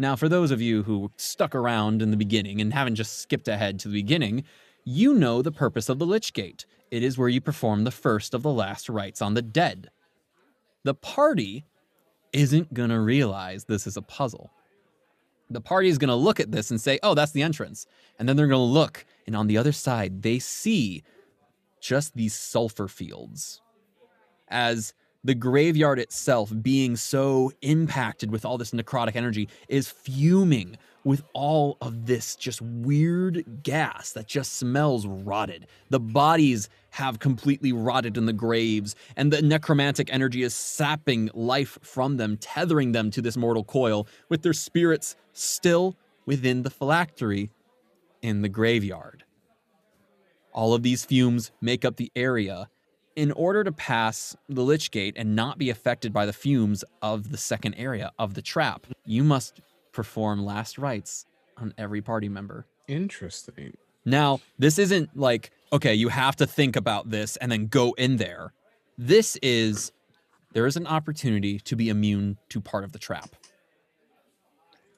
Now, 0.00 0.16
for 0.16 0.30
those 0.30 0.50
of 0.50 0.62
you 0.62 0.84
who 0.84 1.10
stuck 1.18 1.54
around 1.54 2.00
in 2.00 2.10
the 2.10 2.16
beginning 2.16 2.62
and 2.62 2.72
haven't 2.72 2.94
just 2.94 3.18
skipped 3.18 3.48
ahead 3.48 3.78
to 3.80 3.88
the 3.88 4.00
beginning, 4.00 4.44
you 4.84 5.12
know 5.12 5.42
the 5.42 5.52
purpose 5.52 5.90
of 5.90 5.98
the 5.98 6.06
Lich 6.06 6.32
Gate. 6.32 6.64
It 6.90 7.02
is 7.02 7.18
where 7.18 7.28
you 7.28 7.42
perform 7.42 7.84
the 7.84 7.90
first 7.90 8.32
of 8.32 8.42
the 8.42 8.50
last 8.50 8.88
rites 8.88 9.20
on 9.20 9.34
the 9.34 9.42
dead. 9.42 9.90
The 10.84 10.94
party 10.94 11.64
isn't 12.32 12.72
going 12.72 12.90
to 12.90 13.00
realize 13.00 13.64
this 13.64 13.86
is 13.86 13.96
a 13.96 14.02
puzzle. 14.02 14.50
The 15.50 15.60
party 15.60 15.88
is 15.88 15.98
going 15.98 16.08
to 16.08 16.14
look 16.14 16.38
at 16.38 16.52
this 16.52 16.70
and 16.70 16.80
say, 16.80 16.98
oh, 17.02 17.14
that's 17.14 17.32
the 17.32 17.42
entrance. 17.42 17.86
And 18.18 18.28
then 18.28 18.36
they're 18.36 18.46
going 18.46 18.58
to 18.60 18.72
look, 18.72 19.04
and 19.26 19.34
on 19.34 19.48
the 19.48 19.58
other 19.58 19.72
side, 19.72 20.22
they 20.22 20.38
see 20.38 21.02
just 21.80 22.14
these 22.14 22.34
sulfur 22.34 22.88
fields 22.88 23.60
as 24.48 24.92
the 25.24 25.34
graveyard 25.34 25.98
itself 25.98 26.52
being 26.62 26.96
so 26.96 27.52
impacted 27.62 28.30
with 28.30 28.44
all 28.44 28.58
this 28.58 28.70
necrotic 28.70 29.16
energy 29.16 29.48
is 29.68 29.88
fuming 29.88 30.76
with 31.04 31.22
all 31.32 31.76
of 31.80 32.06
this 32.06 32.36
just 32.36 32.60
weird 32.60 33.62
gas 33.62 34.12
that 34.12 34.26
just 34.26 34.54
smells 34.54 35.06
rotted. 35.06 35.66
The 35.88 36.00
bodies 36.00 36.68
have 36.90 37.18
completely 37.18 37.72
rotted 37.72 38.16
in 38.16 38.26
the 38.26 38.32
graves, 38.32 38.94
and 39.16 39.32
the 39.32 39.40
necromantic 39.40 40.12
energy 40.12 40.42
is 40.42 40.54
sapping 40.54 41.30
life 41.32 41.78
from 41.82 42.16
them, 42.16 42.36
tethering 42.36 42.92
them 42.92 43.10
to 43.12 43.22
this 43.22 43.36
mortal 43.36 43.64
coil, 43.64 44.06
with 44.28 44.42
their 44.42 44.52
spirits 44.52 45.16
still 45.32 45.96
within 46.26 46.62
the 46.62 46.70
phylactery 46.70 47.50
in 48.22 48.42
the 48.42 48.48
graveyard. 48.48 49.24
All 50.52 50.74
of 50.74 50.82
these 50.82 51.04
fumes 51.04 51.52
make 51.60 51.84
up 51.84 51.96
the 51.96 52.12
area. 52.14 52.68
In 53.20 53.32
order 53.32 53.62
to 53.64 53.70
pass 53.70 54.34
the 54.48 54.62
Lich 54.62 54.90
Gate 54.90 55.12
and 55.14 55.36
not 55.36 55.58
be 55.58 55.68
affected 55.68 56.10
by 56.10 56.24
the 56.24 56.32
fumes 56.32 56.82
of 57.02 57.30
the 57.30 57.36
second 57.36 57.74
area 57.74 58.12
of 58.18 58.32
the 58.32 58.40
trap, 58.40 58.86
you 59.04 59.22
must 59.22 59.60
perform 59.92 60.42
last 60.42 60.78
rites 60.78 61.26
on 61.58 61.74
every 61.76 62.00
party 62.00 62.30
member. 62.30 62.64
Interesting. 62.88 63.76
Now, 64.06 64.40
this 64.58 64.78
isn't 64.78 65.14
like, 65.14 65.50
okay, 65.70 65.92
you 65.94 66.08
have 66.08 66.34
to 66.36 66.46
think 66.46 66.76
about 66.76 67.10
this 67.10 67.36
and 67.36 67.52
then 67.52 67.66
go 67.66 67.92
in 67.98 68.16
there. 68.16 68.54
This 68.96 69.36
is, 69.42 69.92
there 70.54 70.64
is 70.64 70.78
an 70.78 70.86
opportunity 70.86 71.58
to 71.58 71.76
be 71.76 71.90
immune 71.90 72.38
to 72.48 72.58
part 72.58 72.84
of 72.84 72.92
the 72.92 72.98
trap. 72.98 73.36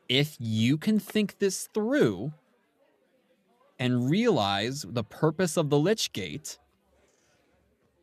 If 0.09 0.37
you 0.39 0.79
can 0.79 1.01
think 1.01 1.41
this 1.41 1.69
through 1.75 2.33
and 3.81 4.09
realize 4.09 4.87
the 4.89 5.03
purpose 5.03 5.57
of 5.57 5.71
the 5.71 5.79
Lich 5.81 6.13
Gate, 6.13 6.61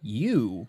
you 0.02 0.68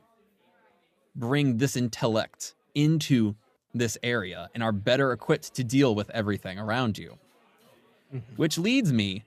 bring 1.14 1.58
this 1.58 1.76
intellect 1.76 2.54
into 2.74 3.34
this 3.74 3.96
area 4.02 4.48
and 4.54 4.62
are 4.62 4.72
better 4.72 5.12
equipped 5.12 5.54
to 5.54 5.64
deal 5.64 5.94
with 5.94 6.10
everything 6.10 6.58
around 6.58 6.98
you. 6.98 7.18
Mm-hmm. 8.14 8.34
Which 8.36 8.58
leads 8.58 8.92
me 8.92 9.24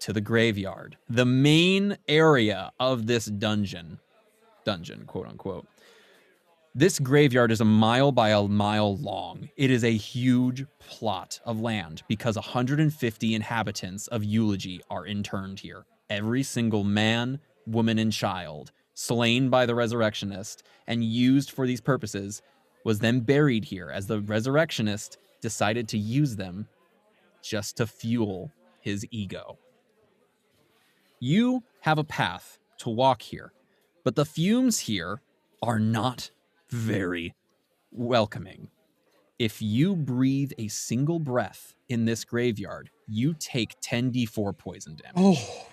to 0.00 0.12
the 0.12 0.20
graveyard, 0.20 0.96
the 1.08 1.26
main 1.26 1.98
area 2.06 2.72
of 2.78 3.06
this 3.06 3.26
dungeon. 3.26 3.98
Dungeon, 4.64 5.04
quote 5.06 5.26
unquote. 5.26 5.66
This 6.74 6.98
graveyard 6.98 7.50
is 7.50 7.60
a 7.60 7.64
mile 7.64 8.12
by 8.12 8.30
a 8.30 8.46
mile 8.46 8.96
long. 8.96 9.48
It 9.56 9.70
is 9.70 9.82
a 9.82 9.96
huge 9.96 10.64
plot 10.78 11.40
of 11.44 11.60
land 11.60 12.02
because 12.06 12.36
150 12.36 13.34
inhabitants 13.34 14.06
of 14.06 14.22
Eulogy 14.22 14.80
are 14.88 15.04
interned 15.04 15.60
here. 15.60 15.84
Every 16.08 16.42
single 16.42 16.84
man, 16.84 17.40
woman, 17.66 17.98
and 17.98 18.12
child 18.12 18.70
slain 18.98 19.48
by 19.48 19.64
the 19.64 19.76
resurrectionist 19.76 20.64
and 20.88 21.04
used 21.04 21.52
for 21.52 21.68
these 21.68 21.80
purposes 21.80 22.42
was 22.84 22.98
then 22.98 23.20
buried 23.20 23.64
here 23.64 23.92
as 23.94 24.08
the 24.08 24.20
resurrectionist 24.20 25.18
decided 25.40 25.86
to 25.86 25.96
use 25.96 26.34
them 26.34 26.66
just 27.40 27.76
to 27.76 27.86
fuel 27.86 28.50
his 28.80 29.06
ego. 29.12 29.56
You 31.20 31.62
have 31.82 31.98
a 31.98 32.04
path 32.04 32.58
to 32.78 32.90
walk 32.90 33.22
here, 33.22 33.52
but 34.02 34.16
the 34.16 34.24
fumes 34.24 34.80
here 34.80 35.22
are 35.62 35.78
not 35.78 36.32
very 36.68 37.36
welcoming. 37.92 38.68
If 39.38 39.62
you 39.62 39.94
breathe 39.94 40.50
a 40.58 40.66
single 40.66 41.20
breath 41.20 41.76
in 41.88 42.04
this 42.04 42.24
graveyard, 42.24 42.90
you 43.06 43.36
take 43.38 43.80
10d4 43.80 44.58
poison 44.58 44.96
damage. 44.96 45.38
Oh. 45.38 45.68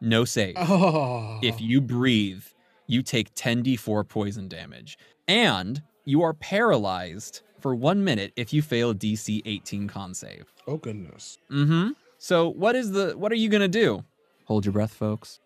No 0.00 0.24
save. 0.24 0.54
Oh. 0.56 1.38
If 1.42 1.60
you 1.60 1.80
breathe, 1.80 2.44
you 2.86 3.02
take 3.02 3.34
10d4 3.34 4.08
poison 4.08 4.48
damage. 4.48 4.98
And 5.26 5.82
you 6.04 6.22
are 6.22 6.32
paralyzed 6.32 7.42
for 7.60 7.74
one 7.74 8.02
minute 8.04 8.32
if 8.36 8.52
you 8.52 8.62
fail 8.62 8.94
DC 8.94 9.42
18 9.44 9.88
con 9.88 10.14
save. 10.14 10.52
Oh 10.66 10.76
goodness. 10.76 11.38
Mm-hmm. 11.50 11.90
So 12.18 12.48
what 12.48 12.74
is 12.74 12.92
the 12.92 13.12
what 13.16 13.32
are 13.32 13.36
you 13.36 13.48
gonna 13.48 13.68
do? 13.68 14.04
Hold 14.46 14.64
your 14.64 14.72
breath, 14.72 14.94
folks. 14.94 15.40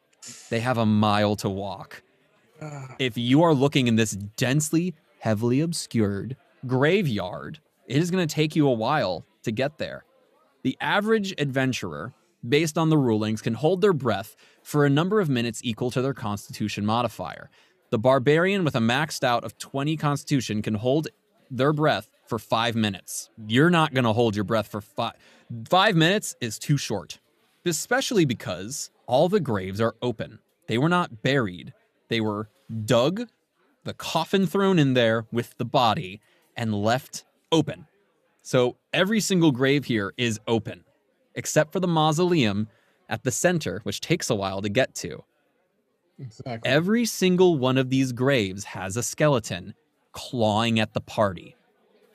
They 0.51 0.61
have 0.61 0.79
a 0.79 0.87
mile 0.87 1.35
to 1.37 1.49
walk. 1.49 2.03
Ah. 2.61 2.95
If 2.99 3.19
you 3.19 3.43
are 3.43 3.55
looking 3.55 3.89
in 3.89 3.97
this 3.97 4.13
densely, 4.13 4.95
heavily 5.19 5.61
obscured 5.61 6.37
graveyard, 6.67 7.59
it 7.89 7.97
is 7.97 8.11
gonna 8.11 8.27
take 8.27 8.55
you 8.55 8.69
a 8.69 8.73
while 8.73 9.25
to 9.43 9.51
get 9.51 9.79
there. 9.79 10.05
The 10.63 10.77
average 10.81 11.35
adventurer, 11.39 12.13
based 12.47 12.79
on 12.79 12.91
the 12.91 12.99
rulings, 12.99 13.43
can 13.43 13.55
hold 13.55 13.81
their 13.81 13.93
breath 13.93 14.37
for 14.63 14.85
a 14.85 14.91
number 14.91 15.21
of 15.21 15.29
minutes 15.29 15.61
equal 15.63 15.91
to 15.91 16.03
their 16.03 16.15
constitution 16.15 16.85
modifier. 16.85 17.51
The 17.91 17.99
barbarian 17.99 18.65
with 18.65 18.75
a 18.75 18.81
maxed 18.81 19.23
out 19.23 19.45
of 19.45 19.59
20 19.59 19.97
constitution 19.97 20.63
can 20.63 20.75
hold 20.75 21.09
their 21.51 21.73
breath 21.73 22.11
for 22.27 22.39
five 22.39 22.75
minutes. 22.75 23.29
You're 23.47 23.71
not 23.71 23.93
going 23.93 24.05
to 24.05 24.13
hold 24.13 24.35
your 24.35 24.45
breath 24.45 24.69
for 24.69 24.81
five. 24.81 25.13
Five 25.69 25.95
minutes 25.97 26.35
is 26.41 26.59
too 26.59 26.79
short, 26.79 27.19
especially 27.67 28.25
because 28.25 28.91
all 29.07 29.29
the 29.29 29.41
graves 29.41 29.81
are 29.81 29.95
open. 30.01 30.39
They 30.67 30.79
were 30.79 30.89
not 30.89 31.23
buried, 31.23 31.75
they 32.09 32.21
were 32.21 32.49
dug, 32.85 33.29
the 33.85 33.93
coffin 33.93 34.47
thrown 34.47 34.79
in 34.79 34.95
there 34.95 35.27
with 35.31 35.57
the 35.59 35.65
body, 35.65 36.21
and 36.57 36.75
left 36.75 37.25
open. 37.51 37.87
So 38.41 38.77
every 38.93 39.21
single 39.21 39.53
grave 39.53 39.85
here 39.85 40.15
is 40.17 40.41
open, 40.47 40.85
except 41.35 41.73
for 41.73 41.81
the 41.81 41.89
mausoleum 41.89 42.69
at 43.09 43.25
the 43.25 43.31
center, 43.31 43.81
which 43.83 44.01
takes 44.01 44.31
a 44.31 44.35
while 44.35 44.63
to 44.63 44.69
get 44.69 44.95
to. 44.97 45.23
Exactly. 46.19 46.71
Every 46.71 47.05
single 47.05 47.59
one 47.59 47.79
of 47.79 47.91
these 47.91 48.13
graves 48.13 48.65
has 48.65 48.97
a 48.97 49.03
skeleton 49.03 49.75
clawing 50.13 50.79
at 50.79 50.95
the 50.95 51.01
party, 51.01 51.57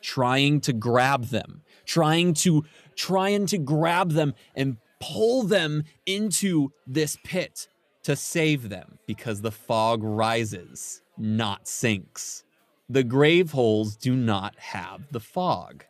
trying 0.01 0.61
to 0.61 0.73
grab 0.73 1.25
them, 1.25 1.61
trying 1.85 2.33
to 2.35 2.63
trying 2.95 3.45
to 3.47 3.57
grab 3.57 4.11
them 4.11 4.33
and 4.55 4.77
pull 4.99 5.43
them 5.43 5.83
into 6.05 6.71
this 6.85 7.17
pit 7.23 7.67
to 8.03 8.15
save 8.15 8.69
them 8.69 8.97
because 9.05 9.41
the 9.41 9.51
fog 9.51 10.01
rises, 10.03 11.01
not 11.17 11.67
sinks. 11.67 12.43
The 12.89 13.03
grave 13.03 13.51
holes 13.51 13.97
do 13.97 14.15
not 14.15 14.57
have 14.57 15.11
the 15.11 15.19
fog, 15.19 15.83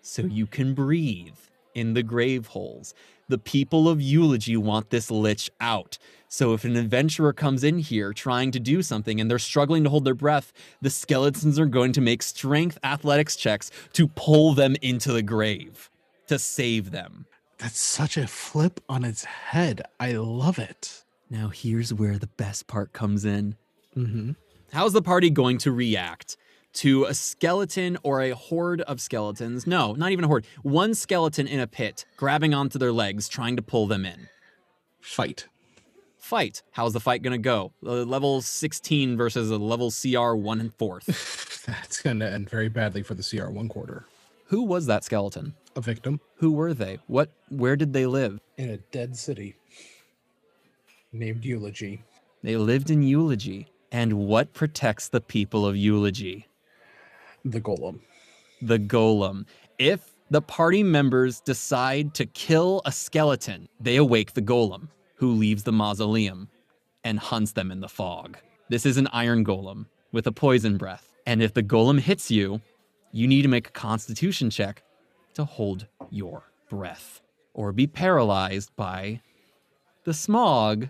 so 0.00 0.22
you 0.22 0.46
can 0.46 0.74
breathe 0.74 1.34
in 1.76 1.94
the 1.94 2.02
grave 2.02 2.48
holes. 2.48 2.94
The 3.28 3.38
people 3.38 3.88
of 3.88 4.00
Eulogy 4.00 4.56
want 4.56 4.90
this 4.90 5.10
lich 5.10 5.50
out. 5.60 5.98
So 6.28 6.54
if 6.54 6.64
an 6.64 6.76
adventurer 6.76 7.32
comes 7.32 7.62
in 7.62 7.78
here 7.78 8.12
trying 8.12 8.50
to 8.52 8.58
do 8.58 8.82
something 8.82 9.20
and 9.20 9.30
they're 9.30 9.38
struggling 9.38 9.84
to 9.84 9.90
hold 9.90 10.04
their 10.04 10.14
breath, 10.14 10.52
the 10.80 10.90
skeletons 10.90 11.58
are 11.58 11.66
going 11.66 11.92
to 11.92 12.00
make 12.00 12.22
strength 12.22 12.78
athletics 12.82 13.36
checks 13.36 13.70
to 13.92 14.08
pull 14.08 14.54
them 14.54 14.74
into 14.80 15.12
the 15.12 15.22
grave 15.22 15.90
to 16.26 16.38
save 16.38 16.90
them. 16.90 17.26
That's 17.58 17.78
such 17.78 18.16
a 18.16 18.26
flip 18.26 18.80
on 18.88 19.04
its 19.04 19.24
head. 19.24 19.82
I 20.00 20.12
love 20.12 20.58
it. 20.58 21.04
Now 21.30 21.48
here's 21.48 21.92
where 21.92 22.18
the 22.18 22.26
best 22.26 22.66
part 22.66 22.92
comes 22.92 23.24
in. 23.24 23.56
Mm-hmm. 23.96 24.32
How's 24.72 24.92
the 24.92 25.02
party 25.02 25.30
going 25.30 25.58
to 25.58 25.72
react 25.72 26.36
to 26.76 27.04
a 27.04 27.14
skeleton 27.14 27.98
or 28.02 28.20
a 28.22 28.30
horde 28.30 28.80
of 28.82 29.00
skeletons? 29.00 29.66
No, 29.66 29.92
not 29.94 30.12
even 30.12 30.24
a 30.24 30.28
horde. 30.28 30.46
One 30.62 30.94
skeleton 30.94 31.46
in 31.46 31.60
a 31.60 31.66
pit, 31.66 32.04
grabbing 32.16 32.54
onto 32.54 32.78
their 32.78 32.92
legs, 32.92 33.28
trying 33.28 33.56
to 33.56 33.62
pull 33.62 33.86
them 33.86 34.04
in. 34.04 34.28
Fight. 35.00 35.46
Fight. 36.18 36.62
How's 36.72 36.92
the 36.92 37.00
fight 37.00 37.22
gonna 37.22 37.38
go? 37.38 37.72
Uh, 37.84 38.02
level 38.02 38.42
16 38.42 39.16
versus 39.16 39.50
a 39.50 39.58
level 39.58 39.90
CR 39.90 40.34
1 40.34 40.60
and 40.60 40.76
4th. 40.76 41.64
That's 41.66 42.00
going 42.00 42.20
to 42.20 42.30
end 42.30 42.48
very 42.48 42.68
badly 42.68 43.02
for 43.02 43.14
the 43.14 43.24
CR 43.24 43.50
one 43.50 43.68
quarter. 43.68 44.06
Who 44.46 44.62
was 44.62 44.86
that 44.86 45.02
skeleton? 45.02 45.54
A 45.74 45.80
victim 45.80 46.20
Who 46.36 46.52
were 46.52 46.72
they? 46.74 46.98
What 47.08 47.30
where 47.48 47.74
did 47.76 47.92
they 47.92 48.06
live? 48.06 48.40
in 48.56 48.70
a 48.70 48.76
dead 48.76 49.16
city 49.16 49.56
named 51.12 51.44
Eulogy. 51.44 52.02
They 52.42 52.56
lived 52.56 52.90
in 52.90 53.02
Eulogy. 53.02 53.66
And 53.92 54.14
what 54.14 54.52
protects 54.52 55.08
the 55.08 55.20
people 55.20 55.66
of 55.66 55.76
Eulogy? 55.76 56.46
The 57.46 57.60
golem. 57.60 58.00
the 58.60 58.78
golem. 58.78 59.46
If 59.78 60.16
the 60.30 60.42
party 60.42 60.82
members 60.82 61.40
decide 61.40 62.12
to 62.14 62.26
kill 62.26 62.82
a 62.84 62.90
skeleton, 62.90 63.68
they 63.78 63.96
awake 63.96 64.32
the 64.32 64.42
golem, 64.42 64.88
who 65.14 65.30
leaves 65.30 65.62
the 65.62 65.72
mausoleum 65.72 66.48
and 67.04 67.20
hunts 67.20 67.52
them 67.52 67.70
in 67.70 67.80
the 67.80 67.88
fog. 67.88 68.36
This 68.68 68.84
is 68.84 68.96
an 68.96 69.06
iron 69.12 69.44
golem 69.44 69.86
with 70.10 70.26
a 70.26 70.32
poison 70.32 70.76
breath. 70.76 71.12
And 71.24 71.40
if 71.40 71.54
the 71.54 71.62
golem 71.62 72.00
hits 72.00 72.32
you, 72.32 72.60
you 73.12 73.28
need 73.28 73.42
to 73.42 73.48
make 73.48 73.68
a 73.68 73.72
constitution 73.72 74.50
check 74.50 74.82
to 75.34 75.44
hold 75.44 75.86
your 76.10 76.50
breath 76.68 77.20
or 77.54 77.72
be 77.72 77.86
paralyzed 77.86 78.74
by 78.74 79.20
the 80.02 80.14
smog 80.14 80.88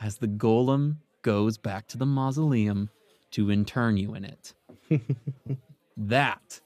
as 0.00 0.16
the 0.16 0.28
golem 0.28 0.96
goes 1.20 1.58
back 1.58 1.86
to 1.88 1.98
the 1.98 2.06
mausoleum 2.06 2.88
to 3.32 3.50
intern 3.50 3.98
you 3.98 4.14
in 4.14 4.24
it. 4.24 4.54
That 6.08 6.60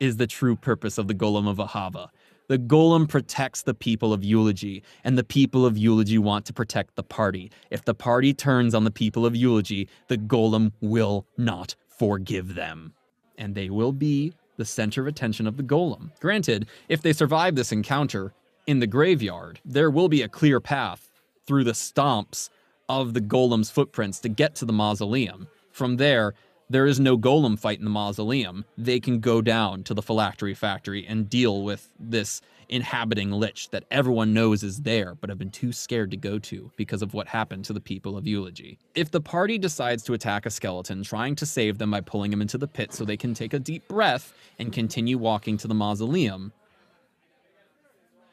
is 0.00 0.16
the 0.18 0.26
true 0.26 0.56
purpose 0.56 0.98
of 0.98 1.08
the 1.08 1.14
Golem 1.14 1.48
of 1.48 1.56
Ahava. 1.56 2.08
The 2.48 2.58
golem 2.58 3.08
protects 3.08 3.62
the 3.62 3.74
people 3.74 4.12
of 4.12 4.24
eulogy, 4.24 4.82
and 5.04 5.16
the 5.16 5.22
people 5.22 5.64
of 5.64 5.78
eulogy 5.78 6.18
want 6.18 6.44
to 6.46 6.52
protect 6.52 6.96
the 6.96 7.04
party. 7.04 7.50
If 7.70 7.84
the 7.84 7.94
party 7.94 8.34
turns 8.34 8.74
on 8.74 8.82
the 8.82 8.90
people 8.90 9.24
of 9.24 9.36
eulogy, 9.36 9.88
the 10.08 10.18
golem 10.18 10.72
will 10.80 11.26
not 11.38 11.76
forgive 11.88 12.56
them. 12.56 12.92
And 13.38 13.54
they 13.54 13.70
will 13.70 13.92
be 13.92 14.32
the 14.56 14.64
center 14.64 15.02
of 15.02 15.06
attention 15.06 15.46
of 15.46 15.56
the 15.56 15.62
golem. 15.62 16.10
Granted, 16.20 16.66
if 16.88 17.00
they 17.02 17.12
survive 17.12 17.54
this 17.54 17.70
encounter 17.72 18.34
in 18.66 18.80
the 18.80 18.86
graveyard, 18.86 19.60
there 19.64 19.90
will 19.90 20.08
be 20.08 20.22
a 20.22 20.28
clear 20.28 20.60
path 20.60 21.08
through 21.46 21.64
the 21.64 21.70
stomps 21.70 22.50
of 22.88 23.14
the 23.14 23.20
golem's 23.20 23.70
footprints 23.70 24.18
to 24.18 24.28
get 24.28 24.56
to 24.56 24.64
the 24.64 24.72
mausoleum. 24.72 25.46
From 25.70 25.98
there, 25.98 26.34
there 26.70 26.86
is 26.86 27.00
no 27.00 27.18
golem 27.18 27.58
fight 27.58 27.78
in 27.80 27.84
the 27.84 27.90
mausoleum. 27.90 28.64
They 28.78 29.00
can 29.00 29.18
go 29.20 29.42
down 29.42 29.82
to 29.84 29.92
the 29.92 30.02
phylactery 30.02 30.54
factory 30.54 31.04
and 31.06 31.28
deal 31.28 31.62
with 31.62 31.88
this 31.98 32.40
inhabiting 32.68 33.32
lich 33.32 33.68
that 33.70 33.84
everyone 33.90 34.32
knows 34.32 34.62
is 34.62 34.82
there, 34.82 35.16
but 35.16 35.28
have 35.28 35.38
been 35.38 35.50
too 35.50 35.72
scared 35.72 36.12
to 36.12 36.16
go 36.16 36.38
to 36.38 36.70
because 36.76 37.02
of 37.02 37.12
what 37.12 37.26
happened 37.26 37.64
to 37.64 37.72
the 37.72 37.80
people 37.80 38.16
of 38.16 38.24
Eulogy. 38.28 38.78
If 38.94 39.10
the 39.10 39.20
party 39.20 39.58
decides 39.58 40.04
to 40.04 40.12
attack 40.12 40.46
a 40.46 40.50
skeleton, 40.50 41.02
trying 41.02 41.34
to 41.34 41.46
save 41.46 41.78
them 41.78 41.90
by 41.90 42.00
pulling 42.00 42.32
him 42.32 42.40
into 42.40 42.56
the 42.56 42.68
pit 42.68 42.92
so 42.92 43.04
they 43.04 43.16
can 43.16 43.34
take 43.34 43.52
a 43.52 43.58
deep 43.58 43.88
breath 43.88 44.32
and 44.60 44.72
continue 44.72 45.18
walking 45.18 45.56
to 45.58 45.66
the 45.66 45.74
mausoleum, 45.74 46.52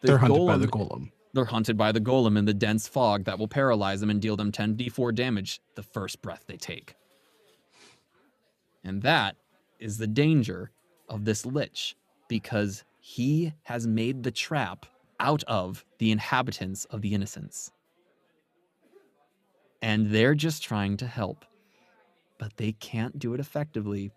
the 0.01 0.07
They're 0.07 0.17
hunted 0.19 0.45
by 0.45 0.57
the 0.57 0.67
golem- 0.67 0.89
golem. 0.89 1.11
they're 1.33 1.45
hunted 1.45 1.75
by 1.75 1.91
the 1.91 1.99
golem 1.99 2.37
in 2.37 2.45
the 2.45 2.53
dense 2.53 2.87
fog 2.87 3.23
that 3.23 3.39
will 3.39 3.47
paralyze 3.47 3.99
them 4.01 4.11
and 4.11 4.21
deal 4.21 4.35
them 4.35 4.51
10d4 4.51 5.15
damage 5.15 5.59
the 5.73 5.81
first 5.81 6.21
breath 6.21 6.43
they 6.45 6.57
take. 6.57 6.93
And 8.83 9.01
that 9.01 9.35
is 9.79 9.97
the 9.97 10.07
danger 10.07 10.71
of 11.09 11.25
this 11.25 11.45
lich 11.45 11.95
because 12.27 12.83
he 12.99 13.53
has 13.63 13.87
made 13.87 14.23
the 14.23 14.31
trap 14.31 14.85
out 15.19 15.43
of 15.43 15.85
the 15.97 16.11
inhabitants 16.11 16.85
of 16.85 17.01
the 17.01 17.13
innocents. 17.13 17.71
And 19.81 20.09
they're 20.09 20.35
just 20.35 20.63
trying 20.63 20.97
to 20.97 21.07
help, 21.07 21.45
but 22.37 22.57
they 22.57 22.71
can't 22.73 23.17
do 23.17 23.33
it 23.33 23.39
effectively 23.39 24.11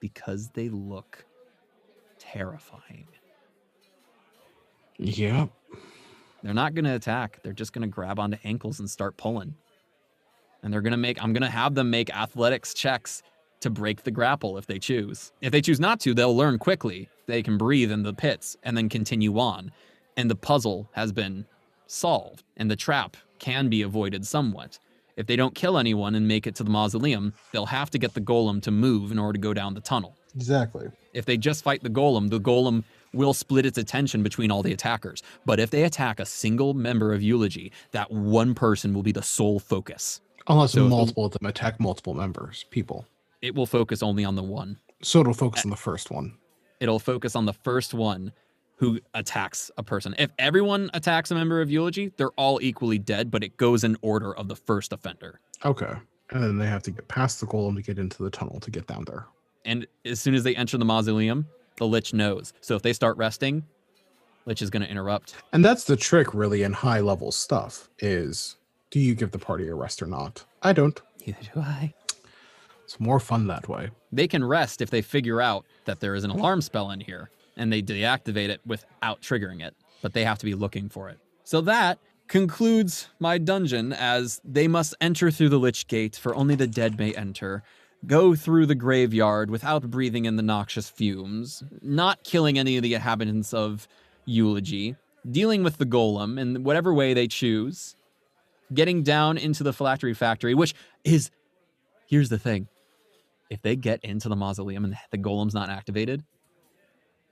because 0.00 0.50
they 0.50 0.68
look 0.68 1.24
terrifying. 2.18 3.08
Yep. 4.98 5.50
They're 6.42 6.54
not 6.54 6.74
going 6.74 6.84
to 6.84 6.94
attack. 6.94 7.40
They're 7.42 7.52
just 7.52 7.72
going 7.72 7.82
to 7.82 7.92
grab 7.92 8.18
onto 8.18 8.38
ankles 8.44 8.78
and 8.78 8.88
start 8.88 9.16
pulling. 9.16 9.54
And 10.62 10.72
they're 10.72 10.80
going 10.80 10.92
to 10.92 10.96
make, 10.98 11.22
I'm 11.22 11.32
going 11.32 11.42
to 11.42 11.50
have 11.50 11.74
them 11.74 11.90
make 11.90 12.14
athletics 12.14 12.74
checks 12.74 13.22
to 13.66 13.70
break 13.70 14.04
the 14.04 14.10
grapple 14.12 14.56
if 14.56 14.66
they 14.66 14.78
choose. 14.78 15.32
If 15.40 15.50
they 15.50 15.60
choose 15.60 15.80
not 15.80 15.98
to, 16.00 16.14
they'll 16.14 16.36
learn 16.36 16.58
quickly. 16.58 17.08
They 17.26 17.42
can 17.42 17.58
breathe 17.58 17.90
in 17.90 18.04
the 18.04 18.14
pits 18.14 18.56
and 18.62 18.76
then 18.76 18.88
continue 18.88 19.38
on. 19.38 19.72
And 20.16 20.30
the 20.30 20.36
puzzle 20.36 20.88
has 20.92 21.10
been 21.10 21.46
solved, 21.88 22.44
and 22.56 22.70
the 22.70 22.76
trap 22.76 23.16
can 23.40 23.68
be 23.68 23.82
avoided 23.82 24.24
somewhat. 24.24 24.78
If 25.16 25.26
they 25.26 25.34
don't 25.34 25.54
kill 25.54 25.78
anyone 25.78 26.14
and 26.14 26.28
make 26.28 26.46
it 26.46 26.54
to 26.56 26.64
the 26.64 26.70
mausoleum, 26.70 27.32
they'll 27.52 27.66
have 27.66 27.90
to 27.90 27.98
get 27.98 28.14
the 28.14 28.20
golem 28.20 28.62
to 28.62 28.70
move 28.70 29.10
in 29.10 29.18
order 29.18 29.32
to 29.32 29.42
go 29.42 29.52
down 29.52 29.74
the 29.74 29.80
tunnel. 29.80 30.16
Exactly. 30.36 30.88
If 31.12 31.24
they 31.24 31.36
just 31.36 31.64
fight 31.64 31.82
the 31.82 31.90
golem, 31.90 32.30
the 32.30 32.40
golem 32.40 32.84
will 33.12 33.34
split 33.34 33.66
its 33.66 33.78
attention 33.78 34.22
between 34.22 34.52
all 34.52 34.62
the 34.62 34.72
attackers. 34.72 35.22
But 35.44 35.58
if 35.58 35.70
they 35.70 35.82
attack 35.82 36.20
a 36.20 36.26
single 36.26 36.74
member 36.74 37.12
of 37.12 37.22
Eulogy, 37.22 37.72
that 37.90 38.12
one 38.12 38.54
person 38.54 38.94
will 38.94 39.02
be 39.02 39.12
the 39.12 39.22
sole 39.22 39.58
focus. 39.58 40.20
Unless 40.46 40.72
So 40.72 40.88
multiple 40.88 41.24
of 41.24 41.32
them 41.32 41.46
attack 41.46 41.80
multiple 41.80 42.14
members, 42.14 42.64
people. 42.70 43.06
It 43.42 43.54
will 43.54 43.66
focus 43.66 44.02
only 44.02 44.24
on 44.24 44.34
the 44.34 44.42
one. 44.42 44.78
So 45.02 45.20
it'll 45.20 45.34
focus 45.34 45.64
on 45.64 45.70
the 45.70 45.76
first 45.76 46.10
one. 46.10 46.36
It'll 46.80 46.98
focus 46.98 47.36
on 47.36 47.46
the 47.46 47.52
first 47.52 47.94
one 47.94 48.32
who 48.76 49.00
attacks 49.14 49.70
a 49.78 49.82
person. 49.82 50.14
If 50.18 50.30
everyone 50.38 50.90
attacks 50.92 51.30
a 51.30 51.34
member 51.34 51.60
of 51.60 51.70
Eulogy, 51.70 52.12
they're 52.16 52.32
all 52.32 52.60
equally 52.60 52.98
dead, 52.98 53.30
but 53.30 53.42
it 53.42 53.56
goes 53.56 53.84
in 53.84 53.96
order 54.02 54.34
of 54.34 54.48
the 54.48 54.56
first 54.56 54.92
offender. 54.92 55.40
Okay. 55.64 55.92
And 56.30 56.42
then 56.42 56.58
they 56.58 56.66
have 56.66 56.82
to 56.82 56.90
get 56.90 57.08
past 57.08 57.40
the 57.40 57.46
golem 57.46 57.76
to 57.76 57.82
get 57.82 57.98
into 57.98 58.22
the 58.22 58.30
tunnel 58.30 58.60
to 58.60 58.70
get 58.70 58.86
down 58.86 59.04
there. 59.06 59.26
And 59.64 59.86
as 60.04 60.20
soon 60.20 60.34
as 60.34 60.44
they 60.44 60.54
enter 60.54 60.76
the 60.76 60.84
mausoleum, 60.84 61.46
the 61.76 61.86
Lich 61.86 62.12
knows. 62.12 62.52
So 62.60 62.76
if 62.76 62.82
they 62.82 62.92
start 62.92 63.16
resting, 63.16 63.64
Lich 64.44 64.62
is 64.62 64.70
going 64.70 64.82
to 64.82 64.90
interrupt. 64.90 65.34
And 65.52 65.64
that's 65.64 65.84
the 65.84 65.96
trick 65.96 66.34
really 66.34 66.62
in 66.62 66.72
high 66.72 67.00
level 67.00 67.32
stuff 67.32 67.88
is 67.98 68.56
do 68.90 69.00
you 69.00 69.14
give 69.14 69.30
the 69.30 69.38
party 69.38 69.68
a 69.68 69.74
rest 69.74 70.02
or 70.02 70.06
not? 70.06 70.44
I 70.62 70.72
don't. 70.72 71.00
Neither 71.26 71.38
do 71.54 71.60
I. 71.60 71.94
It's 72.86 73.00
more 73.00 73.18
fun 73.18 73.48
that 73.48 73.68
way. 73.68 73.90
They 74.12 74.28
can 74.28 74.44
rest 74.44 74.80
if 74.80 74.90
they 74.90 75.02
figure 75.02 75.40
out 75.40 75.66
that 75.86 75.98
there 75.98 76.14
is 76.14 76.22
an 76.22 76.30
alarm 76.30 76.60
spell 76.60 76.92
in 76.92 77.00
here 77.00 77.30
and 77.56 77.72
they 77.72 77.82
deactivate 77.82 78.48
it 78.48 78.60
without 78.64 79.20
triggering 79.20 79.60
it, 79.60 79.74
but 80.02 80.12
they 80.12 80.22
have 80.22 80.38
to 80.38 80.44
be 80.44 80.54
looking 80.54 80.88
for 80.88 81.08
it. 81.08 81.18
So 81.42 81.60
that 81.62 81.98
concludes 82.28 83.08
my 83.18 83.38
dungeon 83.38 83.92
as 83.92 84.40
they 84.44 84.68
must 84.68 84.94
enter 85.00 85.32
through 85.32 85.48
the 85.48 85.58
Lich 85.58 85.88
Gate, 85.88 86.14
for 86.14 86.32
only 86.36 86.54
the 86.54 86.68
dead 86.68 86.96
may 86.96 87.12
enter, 87.14 87.64
go 88.06 88.36
through 88.36 88.66
the 88.66 88.76
graveyard 88.76 89.50
without 89.50 89.90
breathing 89.90 90.24
in 90.24 90.36
the 90.36 90.42
noxious 90.42 90.88
fumes, 90.88 91.64
not 91.82 92.22
killing 92.22 92.56
any 92.56 92.76
of 92.76 92.84
the 92.84 92.94
inhabitants 92.94 93.52
of 93.52 93.88
Eulogy, 94.26 94.94
dealing 95.28 95.64
with 95.64 95.78
the 95.78 95.86
golem 95.86 96.38
in 96.38 96.62
whatever 96.62 96.94
way 96.94 97.14
they 97.14 97.26
choose, 97.26 97.96
getting 98.72 99.02
down 99.02 99.36
into 99.36 99.64
the 99.64 99.72
phylactery 99.72 100.14
factory, 100.14 100.54
which 100.54 100.72
is 101.02 101.32
here's 102.06 102.28
the 102.28 102.38
thing 102.38 102.68
if 103.50 103.62
they 103.62 103.76
get 103.76 104.02
into 104.04 104.28
the 104.28 104.36
mausoleum 104.36 104.84
and 104.84 104.96
the 105.10 105.18
golem's 105.18 105.54
not 105.54 105.70
activated, 105.70 106.24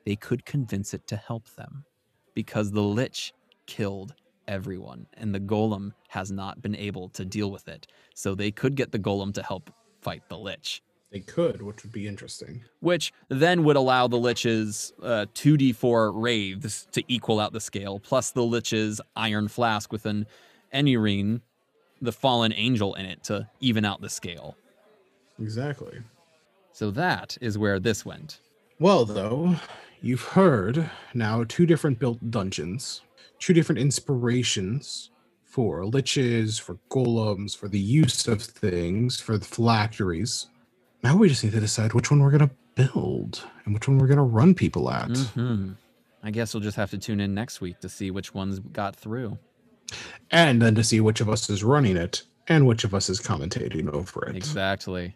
they 0.07 0.17
could 0.17 0.45
convince 0.45 0.95
it 0.95 1.07
to 1.09 1.17
help 1.17 1.49
them 1.57 1.85
because 2.35 2.71
the 2.71 2.83
lich 2.83 3.33
killed 3.67 4.15
everyone 4.47 5.07
and 5.15 5.35
the 5.35 5.41
golem 5.41 5.93
has 6.09 6.31
not 6.31 6.61
been 6.61 6.77
able 6.77 7.09
to 7.11 7.25
deal 7.25 7.51
with 7.51 7.67
it. 7.69 7.87
So 8.15 8.35
they 8.35 8.51
could 8.51 8.75
get 8.75 8.93
the 8.93 8.99
golem 8.99 9.33
to 9.35 9.43
help 9.43 9.71
fight 10.03 10.23
the 10.29 10.37
lich, 10.37 10.83
They 11.11 11.21
could, 11.21 11.63
which 11.63 11.83
would 11.83 11.93
be 11.93 12.07
interesting. 12.07 12.63
which 12.81 13.13
then 13.29 13.65
would 13.65 13.77
allow 13.77 14.07
the 14.07 14.19
lich's 14.19 14.93
uh, 15.03 15.25
2d4 15.35 16.13
wraiths 16.15 16.87
to 16.93 17.03
equal 17.09 17.41
out 17.41 17.53
the 17.55 17.61
scale, 17.61 17.99
plus 17.99 18.33
the 18.33 18.45
lich's 18.45 19.01
iron 19.17 19.49
flask 19.49 19.91
with 19.93 20.05
an 20.05 20.27
Enurine, 20.75 21.41
the 22.03 22.13
fallen 22.13 22.53
angel 22.53 22.95
in 22.95 23.07
it, 23.07 23.25
to 23.25 23.49
even 23.61 23.85
out 23.87 24.03
the 24.03 24.11
scale. 24.11 24.57
Exactly. 25.39 25.99
So 26.73 26.91
that 26.93 27.37
is 27.41 27.59
where 27.59 27.79
this 27.79 28.05
went. 28.05 28.41
Well, 28.81 29.05
though, 29.05 29.57
you've 30.01 30.23
heard 30.23 30.91
now 31.15 31.45
two 31.47 31.67
different 31.67 31.99
built 31.99 32.31
dungeons, 32.31 33.03
two 33.39 33.53
different 33.53 33.81
inspirations 33.81 35.11
for 35.45 35.83
liches, 35.85 36.61
for 36.61 36.79
golems, 36.91 37.57
for 37.57 37.69
the 37.69 37.79
use 37.79 38.27
of 38.27 38.43
things, 38.43 39.21
for 39.21 39.39
the 39.39 39.45
phylacteries. 39.45 40.47
Now 41.05 41.17
we 41.17 41.29
just 41.29 41.45
need 41.45 41.53
to 41.53 41.61
decide 41.61 41.93
which 41.93 42.11
one 42.11 42.21
we're 42.21 42.31
going 42.33 42.49
to 42.49 42.55
build 42.75 43.45
and 43.65 43.75
which 43.75 43.87
one 43.87 43.99
we're 43.99 44.09
going 44.09 44.17
to 44.17 44.23
run 44.25 44.55
people 44.55 44.91
at. 44.91 45.17
hmm 45.17 45.73
I 46.25 46.31
guess 46.31 46.55
we'll 46.55 46.63
just 46.63 46.79
have 46.79 46.91
to 46.91 46.99
tune 46.99 47.21
in 47.21 47.35
next 47.35 47.61
week 47.61 47.81
to 47.81 47.89
see 47.89 48.11
which 48.11 48.33
ones 48.33 48.59
got 48.59 48.97
through. 48.97 49.39
And 50.31 50.61
then 50.61 50.75
to 50.75 50.83
see 50.83 51.01
which 51.01 51.21
of 51.21 51.29
us 51.29 51.51
is 51.51 51.63
running 51.63 51.99
it 51.99 52.23
and 52.49 52.67
which 52.67 52.83
of 52.83 52.95
us 52.95 53.11
is 53.11 53.21
commentating 53.21 53.93
over 53.93 54.27
it. 54.27 54.35
Exactly. 54.35 55.15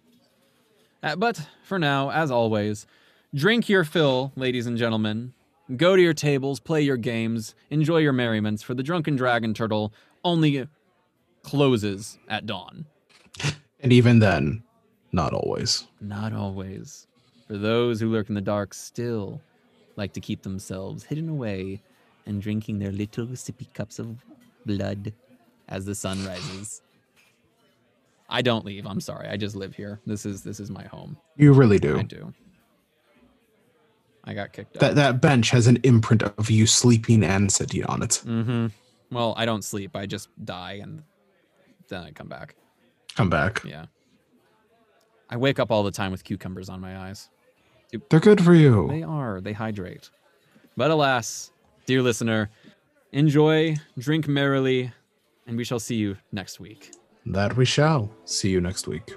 Uh, 1.03 1.17
but 1.17 1.49
for 1.63 1.79
now, 1.79 2.11
as 2.11 2.31
always, 2.31 2.87
drink 3.35 3.69
your 3.69 3.85
fill, 3.85 4.33
ladies 4.37 4.67
and 4.67 4.77
gentlemen. 4.77 5.33
Go 5.77 5.97
to 5.97 6.03
your 6.03 6.15
tables, 6.15 6.61
play 6.61 6.81
your 6.81 6.97
games, 6.97 7.55
enjoy 7.71 7.99
your 7.99 8.13
merriments, 8.13 8.63
for 8.63 8.75
the 8.75 8.83
Drunken 8.83 9.17
Dragon 9.17 9.53
Turtle 9.53 9.93
only 10.25 10.67
closes 11.43 12.19
at 12.29 12.47
dawn. 12.47 12.87
And 13.81 13.93
even 13.93 14.19
then, 14.19 14.65
not 15.13 15.33
always. 15.33 15.87
Not 16.01 16.33
always. 16.33 17.07
For 17.47 17.57
those 17.57 18.01
who 18.01 18.11
lurk 18.11 18.29
in 18.29 18.35
the 18.35 18.41
dark 18.41 18.75
still 18.75 19.41
like 19.95 20.13
to 20.15 20.21
keep 20.21 20.43
themselves 20.43 21.05
hidden 21.05 21.29
away 21.29 21.81
and 22.27 22.43
drinking 22.43 22.81
their 22.81 22.91
little 22.91 23.27
sippy 23.29 23.73
cups 23.73 24.01
of 24.01 24.25
blood 24.67 25.13
as 25.69 25.85
the 25.85 25.95
sun 25.95 26.25
rises. 26.27 26.83
I 28.29 28.43
don't 28.43 28.65
leave. 28.65 28.87
I'm 28.87 29.01
sorry. 29.01 29.29
I 29.29 29.37
just 29.37 29.57
live 29.57 29.75
here. 29.75 30.01
This 30.07 30.27
is 30.27 30.43
this 30.43 30.61
is 30.61 30.71
my 30.71 30.85
home. 30.85 31.17
You 31.37 31.53
really 31.53 31.79
do. 31.79 31.99
I 31.99 32.03
do. 32.03 32.33
I 34.25 34.35
got 34.35 34.53
kicked 34.53 34.77
out. 34.77 34.81
That 34.81 34.95
that 34.97 35.21
bench 35.21 35.51
has 35.51 35.67
an 35.67 35.79
imprint 35.83 36.23
of 36.23 36.51
you 36.51 36.67
sleeping 36.67 37.25
and 37.25 37.51
sitting 37.51 37.85
on 37.85 38.03
it. 38.03 38.23
mm-hmm. 38.27 38.67
Well, 39.11 39.33
I 39.39 39.47
don't 39.47 39.65
sleep. 39.65 39.97
I 39.97 40.05
just 40.05 40.29
die 40.45 40.81
and 40.83 41.03
then 41.89 42.03
I 42.03 42.11
come 42.11 42.29
back. 42.29 42.55
Come 43.15 43.31
back. 43.31 43.63
Yeah. 43.65 43.87
I 45.31 45.37
wake 45.39 45.59
up 45.59 45.71
all 45.71 45.83
the 45.83 45.91
time 45.91 46.13
with 46.13 46.25
cucumbers 46.25 46.69
on 46.69 46.81
my 46.81 47.09
eyes. 47.09 47.31
They're 48.11 48.21
good 48.21 48.45
for 48.45 48.55
you. 48.55 48.87
They 48.89 49.03
are. 49.03 49.41
They 49.41 49.55
hydrate. 49.55 50.11
But 50.77 50.91
alas, 50.91 51.51
dear 51.87 52.03
listener, 52.03 52.51
enjoy, 53.13 53.77
drink 53.99 54.29
merrily, 54.29 54.93
and 55.47 55.57
we 55.57 55.65
shall 55.65 55.81
see 55.81 55.97
you 55.97 56.19
next 56.33 56.61
week. 56.61 56.93
That 57.33 57.57
we 57.57 57.67
shall. 57.67 58.11
See 58.25 58.49
you 58.49 58.61
next 58.61 58.89
week. 58.89 59.15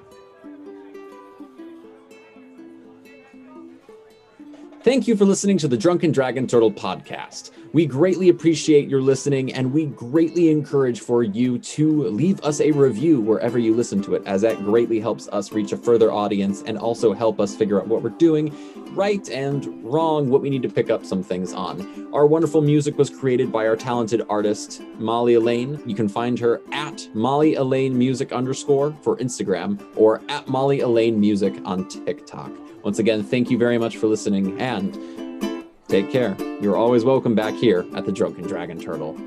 Thank 4.83 5.07
you 5.07 5.15
for 5.15 5.23
listening 5.23 5.57
to 5.59 5.67
the 5.69 5.77
Drunken 5.77 6.11
Dragon 6.11 6.45
Turtle 6.45 6.71
podcast. 6.71 7.51
We 7.73 7.85
greatly 7.85 8.27
appreciate 8.27 8.89
your 8.89 9.01
listening 9.01 9.53
and 9.53 9.71
we 9.71 9.85
greatly 9.85 10.49
encourage 10.49 10.99
for 10.99 11.23
you 11.23 11.57
to 11.57 12.03
leave 12.09 12.43
us 12.43 12.59
a 12.59 12.71
review 12.71 13.21
wherever 13.21 13.57
you 13.57 13.73
listen 13.73 14.01
to 14.03 14.15
it, 14.15 14.23
as 14.25 14.41
that 14.41 14.57
greatly 14.57 14.99
helps 14.99 15.29
us 15.29 15.53
reach 15.53 15.71
a 15.71 15.77
further 15.77 16.11
audience 16.11 16.63
and 16.63 16.77
also 16.77 17.13
help 17.13 17.39
us 17.39 17.55
figure 17.55 17.79
out 17.79 17.87
what 17.87 18.03
we're 18.03 18.09
doing 18.09 18.53
right 18.93 19.29
and 19.29 19.67
wrong, 19.85 20.29
what 20.29 20.41
we 20.41 20.49
need 20.49 20.61
to 20.63 20.69
pick 20.69 20.89
up 20.89 21.05
some 21.05 21.23
things 21.23 21.53
on. 21.53 22.09
Our 22.13 22.27
wonderful 22.27 22.59
music 22.61 22.97
was 22.97 23.09
created 23.09 23.53
by 23.53 23.65
our 23.67 23.77
talented 23.77 24.21
artist, 24.27 24.81
Molly 24.97 25.35
Elaine. 25.35 25.81
You 25.85 25.95
can 25.95 26.09
find 26.09 26.37
her 26.39 26.61
at 26.73 27.07
Molly 27.13 27.55
Elaine 27.55 27.97
Music 27.97 28.33
underscore 28.33 28.93
for 29.01 29.15
Instagram 29.15 29.81
or 29.95 30.21
at 30.27 30.45
Molly 30.49 30.81
Elaine 30.81 31.17
Music 31.17 31.53
on 31.63 31.87
TikTok. 31.87 32.51
Once 32.83 32.99
again, 32.99 33.23
thank 33.23 33.49
you 33.49 33.57
very 33.57 33.77
much 33.77 33.95
for 33.95 34.07
listening 34.07 34.59
and 34.59 35.20
take 35.91 36.09
care. 36.09 36.37
You're 36.61 36.77
always 36.77 37.03
welcome 37.03 37.35
back 37.35 37.53
here 37.53 37.85
at 37.95 38.05
the 38.05 38.13
Drunken 38.13 38.47
Dragon 38.47 38.79
Turtle. 38.79 39.17